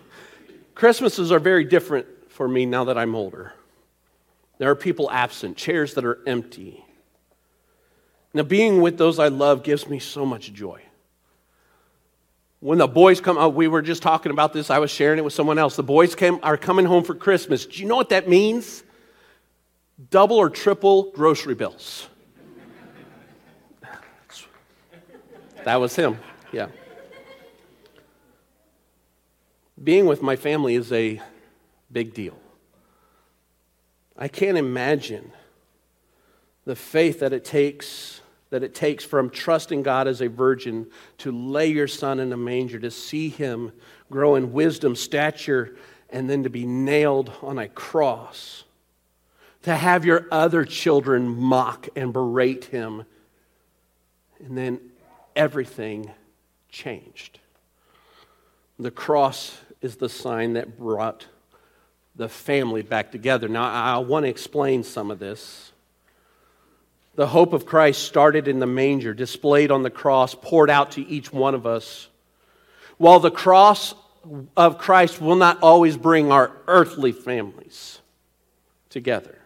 Christmases 0.75 1.31
are 1.31 1.39
very 1.39 1.63
different 1.63 2.07
for 2.29 2.47
me 2.47 2.65
now 2.65 2.85
that 2.85 2.97
I'm 2.97 3.15
older. 3.15 3.53
There 4.59 4.69
are 4.69 4.75
people 4.75 5.09
absent, 5.11 5.57
chairs 5.57 5.93
that 5.95 6.05
are 6.05 6.19
empty. 6.27 6.83
Now, 8.33 8.43
being 8.43 8.81
with 8.81 8.97
those 8.97 9.17
I 9.17 9.29
love 9.29 9.63
gives 9.63 9.87
me 9.87 9.99
so 9.99 10.25
much 10.25 10.53
joy. 10.53 10.81
When 12.59 12.77
the 12.77 12.87
boys 12.87 13.21
come, 13.21 13.37
out, 13.37 13.55
we 13.55 13.67
were 13.67 13.81
just 13.81 14.03
talking 14.03 14.31
about 14.31 14.53
this. 14.53 14.69
I 14.69 14.79
was 14.79 14.91
sharing 14.91 15.17
it 15.17 15.23
with 15.23 15.33
someone 15.33 15.57
else. 15.57 15.75
The 15.75 15.83
boys 15.83 16.13
came, 16.13 16.39
are 16.43 16.57
coming 16.57 16.85
home 16.85 17.03
for 17.03 17.15
Christmas. 17.15 17.65
Do 17.65 17.81
you 17.81 17.87
know 17.87 17.95
what 17.95 18.09
that 18.09 18.27
means? 18.27 18.83
double 20.09 20.37
or 20.37 20.49
triple 20.49 21.11
grocery 21.11 21.55
bills. 21.55 22.07
that 25.63 25.75
was 25.75 25.95
him, 25.95 26.17
yeah. 26.51 26.67
Being 29.81 30.05
with 30.05 30.21
my 30.21 30.35
family 30.35 30.75
is 30.75 30.91
a 30.91 31.21
big 31.91 32.13
deal. 32.13 32.37
I 34.17 34.27
can't 34.27 34.57
imagine 34.57 35.31
the 36.65 36.75
faith 36.75 37.21
that 37.21 37.33
it 37.33 37.45
takes 37.45 38.21
that 38.49 38.63
it 38.63 38.73
takes 38.73 39.05
from 39.05 39.29
trusting 39.29 39.83
God 39.83 40.07
as 40.07 40.21
a 40.21 40.27
virgin 40.27 40.87
to 41.19 41.31
lay 41.31 41.67
your 41.67 41.87
son 41.87 42.19
in 42.19 42.33
a 42.33 42.37
manger 42.37 42.79
to 42.79 42.89
see 42.89 43.29
him 43.29 43.71
grow 44.11 44.35
in 44.35 44.51
wisdom, 44.51 44.95
stature, 44.95 45.75
and 46.09 46.29
then 46.29 46.43
to 46.43 46.49
be 46.49 46.65
nailed 46.65 47.31
on 47.41 47.59
a 47.59 47.67
cross. 47.67 48.63
To 49.63 49.75
have 49.75 50.03
your 50.03 50.25
other 50.31 50.65
children 50.65 51.27
mock 51.27 51.89
and 51.95 52.11
berate 52.11 52.65
him. 52.65 53.03
And 54.43 54.57
then 54.57 54.79
everything 55.35 56.11
changed. 56.69 57.38
The 58.79 58.91
cross 58.91 59.57
is 59.81 59.97
the 59.97 60.07
sign 60.07 60.53
that 60.53 60.77
brought 60.77 61.25
the 62.15 62.29
family 62.29 62.81
back 62.81 63.11
together. 63.11 63.49
Now, 63.49 63.63
I 63.63 63.97
want 63.97 64.25
to 64.25 64.29
explain 64.29 64.83
some 64.83 65.11
of 65.11 65.19
this. 65.19 65.73
The 67.15 67.27
hope 67.27 67.51
of 67.51 67.65
Christ 67.65 68.03
started 68.03 68.47
in 68.47 68.59
the 68.59 68.65
manger, 68.65 69.13
displayed 69.13 69.69
on 69.69 69.83
the 69.83 69.89
cross, 69.89 70.33
poured 70.33 70.69
out 70.69 70.91
to 70.91 71.05
each 71.05 71.33
one 71.33 71.55
of 71.55 71.65
us. 71.65 72.07
While 72.97 73.19
the 73.19 73.31
cross 73.31 73.93
of 74.55 74.77
Christ 74.77 75.21
will 75.21 75.35
not 75.35 75.61
always 75.61 75.97
bring 75.97 76.31
our 76.31 76.51
earthly 76.67 77.11
families 77.11 77.99
together, 78.89 79.37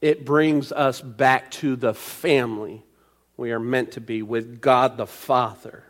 it 0.00 0.24
brings 0.24 0.72
us 0.72 1.02
back 1.02 1.50
to 1.52 1.76
the 1.76 1.92
family 1.92 2.82
we 3.36 3.50
are 3.52 3.60
meant 3.60 3.92
to 3.92 4.00
be 4.00 4.22
with 4.22 4.62
God 4.62 4.96
the 4.96 5.06
Father. 5.06 5.84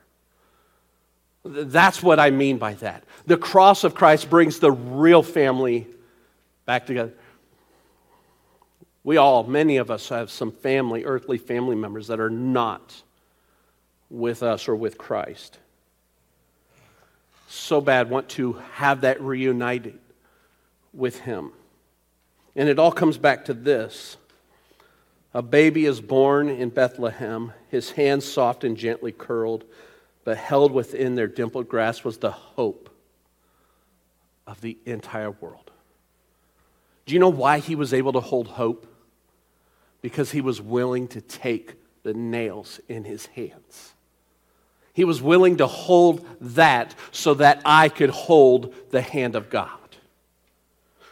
That's 1.48 2.02
what 2.02 2.18
I 2.18 2.30
mean 2.30 2.58
by 2.58 2.74
that. 2.74 3.04
The 3.26 3.36
cross 3.36 3.84
of 3.84 3.94
Christ 3.94 4.28
brings 4.28 4.58
the 4.58 4.72
real 4.72 5.22
family 5.22 5.86
back 6.64 6.86
together. 6.86 7.12
We 9.04 9.16
all, 9.18 9.44
many 9.44 9.76
of 9.76 9.90
us, 9.90 10.08
have 10.08 10.30
some 10.30 10.50
family, 10.50 11.04
earthly 11.04 11.38
family 11.38 11.76
members 11.76 12.08
that 12.08 12.18
are 12.18 12.30
not 12.30 13.00
with 14.10 14.42
us 14.42 14.66
or 14.66 14.74
with 14.74 14.98
Christ. 14.98 15.58
So 17.48 17.80
bad, 17.80 18.10
want 18.10 18.28
to 18.30 18.54
have 18.74 19.02
that 19.02 19.20
reunited 19.20 19.98
with 20.92 21.20
Him. 21.20 21.52
And 22.56 22.68
it 22.68 22.78
all 22.78 22.90
comes 22.90 23.18
back 23.18 23.44
to 23.44 23.54
this 23.54 24.16
a 25.36 25.42
baby 25.42 25.84
is 25.84 26.00
born 26.00 26.48
in 26.48 26.70
Bethlehem, 26.70 27.52
his 27.68 27.90
hands 27.90 28.24
soft 28.24 28.64
and 28.64 28.74
gently 28.74 29.12
curled, 29.12 29.64
but 30.26 30.36
held 30.36 30.72
within 30.72 31.14
their 31.14 31.28
dimpled 31.28 31.68
grasp 31.68 32.04
was 32.04 32.18
the 32.18 32.32
hope 32.32 32.90
of 34.44 34.60
the 34.60 34.76
entire 34.84 35.30
world. 35.30 35.70
Do 37.06 37.14
you 37.14 37.20
know 37.20 37.28
why 37.28 37.60
he 37.60 37.76
was 37.76 37.94
able 37.94 38.12
to 38.14 38.18
hold 38.18 38.48
hope? 38.48 38.92
Because 40.02 40.32
he 40.32 40.40
was 40.40 40.60
willing 40.60 41.06
to 41.08 41.20
take 41.20 41.74
the 42.02 42.12
nails 42.12 42.80
in 42.88 43.04
his 43.04 43.26
hands. 43.26 43.94
He 44.92 45.04
was 45.04 45.22
willing 45.22 45.58
to 45.58 45.68
hold 45.68 46.26
that 46.40 46.96
so 47.12 47.34
that 47.34 47.62
I 47.64 47.88
could 47.88 48.10
hold 48.10 48.74
the 48.90 49.02
hand 49.02 49.36
of 49.36 49.48
God. 49.48 49.70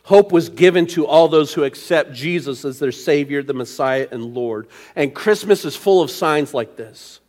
Hope 0.03 0.33
was 0.33 0.49
given 0.49 0.89
to 0.89 1.07
all 1.07 1.29
those 1.29 1.55
who 1.55 1.63
accept 1.63 2.15
Jesus 2.15 2.65
as 2.65 2.81
their 2.81 2.91
Savior, 2.91 3.45
the 3.45 3.55
Messiah, 3.55 4.09
and 4.11 4.35
Lord. 4.35 4.67
And 4.97 5.15
Christmas 5.15 5.65
is 5.65 5.77
full 5.77 6.03
of 6.03 6.11
signs 6.11 6.53
like 6.53 6.75
this. 6.75 7.21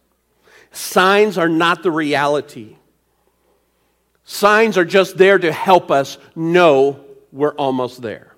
Signs 0.75 1.37
are 1.37 1.47
not 1.47 1.83
the 1.83 1.91
reality, 1.91 2.75
signs 4.25 4.77
are 4.77 4.83
just 4.83 5.17
there 5.17 5.39
to 5.39 5.49
help 5.49 5.89
us 5.89 6.17
know 6.35 6.99
we're 7.31 7.55
almost 7.55 8.01
there. 8.01 8.35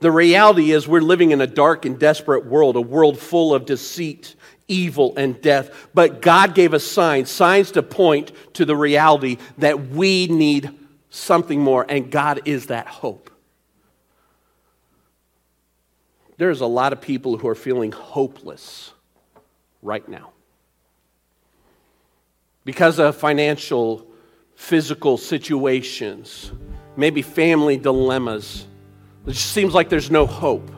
The 0.00 0.10
reality 0.10 0.72
is, 0.72 0.86
we're 0.86 1.00
living 1.00 1.30
in 1.30 1.40
a 1.40 1.46
dark 1.46 1.86
and 1.86 1.98
desperate 1.98 2.44
world, 2.44 2.76
a 2.76 2.82
world 2.82 3.18
full 3.18 3.54
of 3.54 3.64
deceit, 3.64 4.34
evil, 4.68 5.14
and 5.16 5.40
death. 5.40 5.88
But 5.94 6.20
God 6.20 6.54
gave 6.54 6.74
us 6.74 6.84
signs, 6.84 7.30
signs 7.30 7.70
to 7.72 7.82
point 7.82 8.32
to 8.54 8.66
the 8.66 8.76
reality 8.76 9.38
that 9.56 9.88
we 9.88 10.26
need 10.26 10.70
something 11.08 11.60
more, 11.60 11.86
and 11.88 12.10
God 12.10 12.42
is 12.44 12.66
that 12.66 12.88
hope. 12.88 13.30
There's 16.36 16.60
a 16.60 16.66
lot 16.66 16.92
of 16.92 17.00
people 17.00 17.38
who 17.38 17.48
are 17.48 17.54
feeling 17.54 17.92
hopeless 17.92 18.92
right 19.80 20.06
now 20.06 20.32
because 22.64 22.98
of 22.98 23.16
financial, 23.16 24.06
physical 24.54 25.16
situations, 25.16 26.52
maybe 26.96 27.22
family 27.22 27.76
dilemmas. 27.76 28.66
It 29.26 29.32
just 29.32 29.52
seems 29.52 29.74
like 29.74 29.88
there's 29.88 30.10
no 30.10 30.26
hope. 30.26 30.70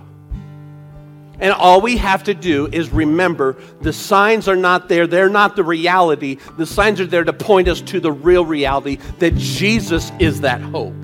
And 1.41 1.53
all 1.53 1.81
we 1.81 1.97
have 1.97 2.25
to 2.25 2.35
do 2.35 2.69
is 2.71 2.91
remember 2.91 3.57
the 3.81 3.93
signs 3.93 4.49
are 4.49 4.57
not 4.57 4.89
there. 4.89 5.07
They're 5.07 5.29
not 5.29 5.57
the 5.57 5.65
reality. 5.65 6.39
The 6.57 6.67
signs 6.67 7.01
are 7.01 7.07
there 7.07 7.25
to 7.25 7.33
point 7.33 7.69
us 7.69 7.81
to 7.83 8.01
the 8.01 8.13
real 8.13 8.45
reality 8.45 8.97
that 9.19 9.35
Jesus 9.35 10.13
is 10.21 10.43
that 10.43 10.61
hope. 10.61 10.95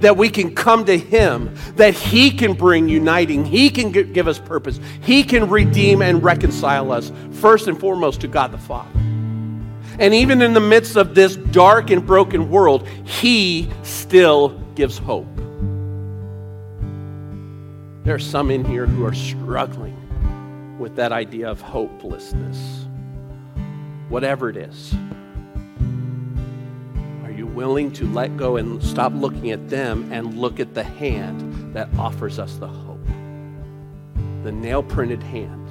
That 0.00 0.16
we 0.16 0.30
can 0.30 0.54
come 0.54 0.84
to 0.86 0.96
Him, 0.96 1.54
that 1.76 1.94
He 1.94 2.30
can 2.30 2.54
bring 2.54 2.88
uniting, 2.88 3.44
He 3.44 3.70
can 3.70 3.92
give 3.92 4.26
us 4.26 4.38
purpose, 4.38 4.80
He 5.02 5.22
can 5.22 5.48
redeem 5.48 6.02
and 6.02 6.22
reconcile 6.22 6.90
us, 6.90 7.12
first 7.32 7.68
and 7.68 7.78
foremost, 7.78 8.20
to 8.22 8.28
God 8.28 8.50
the 8.50 8.58
Father. 8.58 9.11
And 9.98 10.14
even 10.14 10.42
in 10.42 10.54
the 10.54 10.60
midst 10.60 10.96
of 10.96 11.14
this 11.14 11.36
dark 11.36 11.90
and 11.90 12.06
broken 12.06 12.50
world, 12.50 12.88
He 13.04 13.68
still 13.82 14.50
gives 14.74 14.98
hope. 14.98 15.26
There 18.04 18.14
are 18.14 18.18
some 18.18 18.50
in 18.50 18.64
here 18.64 18.86
who 18.86 19.04
are 19.04 19.14
struggling 19.14 19.96
with 20.78 20.96
that 20.96 21.12
idea 21.12 21.48
of 21.48 21.60
hopelessness, 21.60 22.86
whatever 24.08 24.50
it 24.50 24.56
is. 24.56 24.92
Are 27.22 27.30
you 27.30 27.46
willing 27.46 27.92
to 27.92 28.06
let 28.12 28.36
go 28.36 28.56
and 28.56 28.82
stop 28.82 29.12
looking 29.14 29.52
at 29.52 29.68
them 29.68 30.10
and 30.12 30.36
look 30.36 30.58
at 30.58 30.74
the 30.74 30.82
hand 30.82 31.74
that 31.74 31.88
offers 31.96 32.40
us 32.40 32.56
the 32.56 32.66
hope? 32.66 33.06
The 34.42 34.50
nail 34.50 34.82
printed 34.82 35.22
hand. 35.22 35.68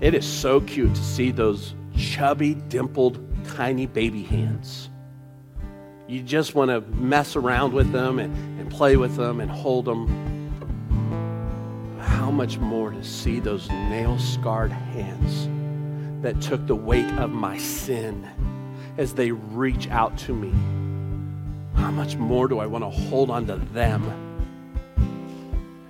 It 0.00 0.14
is 0.14 0.24
so 0.24 0.60
cute 0.60 0.94
to 0.94 1.02
see 1.02 1.32
those 1.32 1.74
chubby, 1.96 2.54
dimpled, 2.54 3.18
tiny 3.44 3.86
baby 3.86 4.22
hands. 4.22 4.90
You 6.06 6.22
just 6.22 6.54
want 6.54 6.70
to 6.70 6.80
mess 6.96 7.34
around 7.34 7.72
with 7.72 7.90
them 7.92 8.18
and, 8.18 8.60
and 8.60 8.70
play 8.70 8.96
with 8.96 9.16
them 9.16 9.40
and 9.40 9.50
hold 9.50 9.86
them 9.86 10.06
how 11.98 12.30
much 12.30 12.58
more 12.58 12.90
to 12.90 13.02
see 13.02 13.40
those 13.40 13.68
nail 13.68 14.18
scarred 14.18 14.72
hands 14.72 15.48
that 16.22 16.40
took 16.40 16.66
the 16.66 16.74
weight 16.74 17.10
of 17.18 17.30
my 17.30 17.58
sin 17.58 18.28
as 18.96 19.14
they 19.14 19.30
reach 19.30 19.88
out 19.88 20.16
to 20.16 20.34
me? 20.34 20.50
How 21.74 21.90
much 21.90 22.16
more 22.16 22.48
do 22.48 22.58
I 22.60 22.66
want 22.66 22.84
to 22.84 22.90
hold 22.90 23.30
on 23.30 23.46
to 23.46 23.56
them 23.56 24.02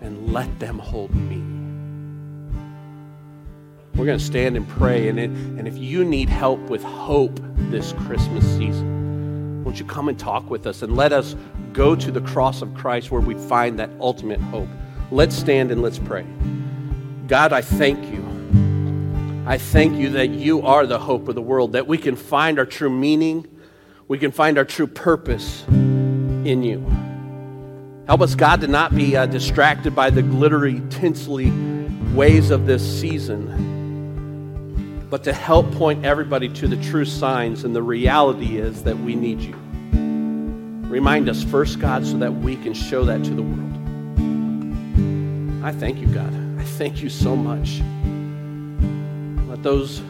and 0.00 0.32
let 0.32 0.58
them 0.58 0.78
hold 0.78 1.14
me? 1.14 1.53
We're 3.96 4.06
going 4.06 4.18
to 4.18 4.24
stand 4.24 4.56
and 4.56 4.68
pray. 4.68 5.08
And, 5.08 5.18
it, 5.18 5.30
and 5.30 5.68
if 5.68 5.78
you 5.78 6.04
need 6.04 6.28
help 6.28 6.58
with 6.68 6.82
hope 6.82 7.38
this 7.70 7.92
Christmas 7.92 8.44
season, 8.56 9.62
won't 9.64 9.78
you 9.78 9.86
come 9.86 10.08
and 10.08 10.18
talk 10.18 10.50
with 10.50 10.66
us 10.66 10.82
and 10.82 10.96
let 10.96 11.12
us 11.12 11.36
go 11.72 11.94
to 11.94 12.10
the 12.10 12.20
cross 12.20 12.60
of 12.60 12.74
Christ 12.74 13.10
where 13.10 13.20
we 13.20 13.34
find 13.34 13.78
that 13.78 13.90
ultimate 14.00 14.40
hope? 14.40 14.68
Let's 15.10 15.36
stand 15.36 15.70
and 15.70 15.80
let's 15.80 15.98
pray. 15.98 16.26
God, 17.28 17.52
I 17.52 17.60
thank 17.60 18.12
you. 18.12 18.24
I 19.46 19.58
thank 19.58 19.96
you 19.98 20.10
that 20.10 20.30
you 20.30 20.62
are 20.62 20.86
the 20.86 20.98
hope 20.98 21.28
of 21.28 21.34
the 21.34 21.42
world, 21.42 21.72
that 21.72 21.86
we 21.86 21.98
can 21.98 22.16
find 22.16 22.58
our 22.58 22.66
true 22.66 22.90
meaning, 22.90 23.46
we 24.08 24.18
can 24.18 24.32
find 24.32 24.58
our 24.58 24.64
true 24.64 24.86
purpose 24.86 25.64
in 25.68 26.62
you. 26.62 26.80
Help 28.06 28.20
us, 28.20 28.34
God, 28.34 28.60
to 28.60 28.66
not 28.66 28.94
be 28.94 29.16
uh, 29.16 29.26
distracted 29.26 29.94
by 29.94 30.10
the 30.10 30.22
glittery, 30.22 30.82
tinsely 30.90 31.50
ways 32.14 32.50
of 32.50 32.66
this 32.66 33.00
season, 33.00 33.73
but 35.14 35.22
to 35.22 35.32
help 35.32 35.70
point 35.74 36.04
everybody 36.04 36.48
to 36.48 36.66
the 36.66 36.76
true 36.90 37.04
signs. 37.04 37.62
And 37.62 37.72
the 37.72 37.80
reality 37.80 38.58
is 38.58 38.82
that 38.82 38.98
we 38.98 39.14
need 39.14 39.40
you. 39.40 39.54
Remind 40.88 41.28
us 41.28 41.40
first, 41.44 41.78
God, 41.78 42.04
so 42.04 42.18
that 42.18 42.32
we 42.34 42.56
can 42.56 42.74
show 42.74 43.04
that 43.04 43.22
to 43.22 43.30
the 43.30 43.42
world. 43.42 43.78
I 45.64 45.70
thank 45.70 46.00
you, 46.00 46.08
God. 46.08 46.34
I 46.58 46.64
thank 46.64 47.00
you 47.00 47.08
so 47.08 47.36
much. 47.36 47.80
Let 49.48 49.62
those 49.62 50.02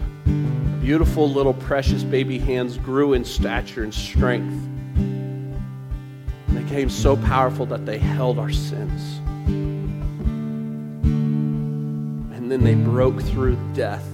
beautiful 0.80 1.28
little 1.28 1.52
precious 1.52 2.02
baby 2.02 2.38
hands 2.38 2.78
grew 2.78 3.12
in 3.12 3.26
stature 3.26 3.84
and 3.84 3.92
strength. 3.92 4.54
And 4.96 6.56
they 6.56 6.62
became 6.62 6.88
so 6.88 7.14
powerful 7.14 7.66
that 7.66 7.84
they 7.84 7.98
held 7.98 8.38
our 8.38 8.52
sins. 8.52 9.18
And 12.34 12.50
then 12.50 12.64
they 12.64 12.74
broke 12.74 13.20
through 13.20 13.58
death 13.74 14.13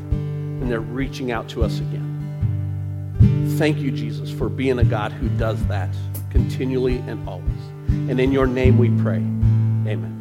and 0.60 0.70
they're 0.70 0.80
reaching 0.80 1.32
out 1.32 1.48
to 1.50 1.64
us 1.64 1.78
again. 1.78 2.06
Thank 3.58 3.78
you, 3.78 3.90
Jesus, 3.90 4.30
for 4.30 4.48
being 4.48 4.78
a 4.78 4.84
God 4.84 5.12
who 5.12 5.28
does 5.30 5.64
that 5.66 5.94
continually 6.30 6.98
and 6.98 7.28
always. 7.28 7.48
And 7.88 8.20
in 8.20 8.32
your 8.32 8.46
name 8.46 8.78
we 8.78 8.88
pray. 9.02 9.16
Amen. 9.16 10.19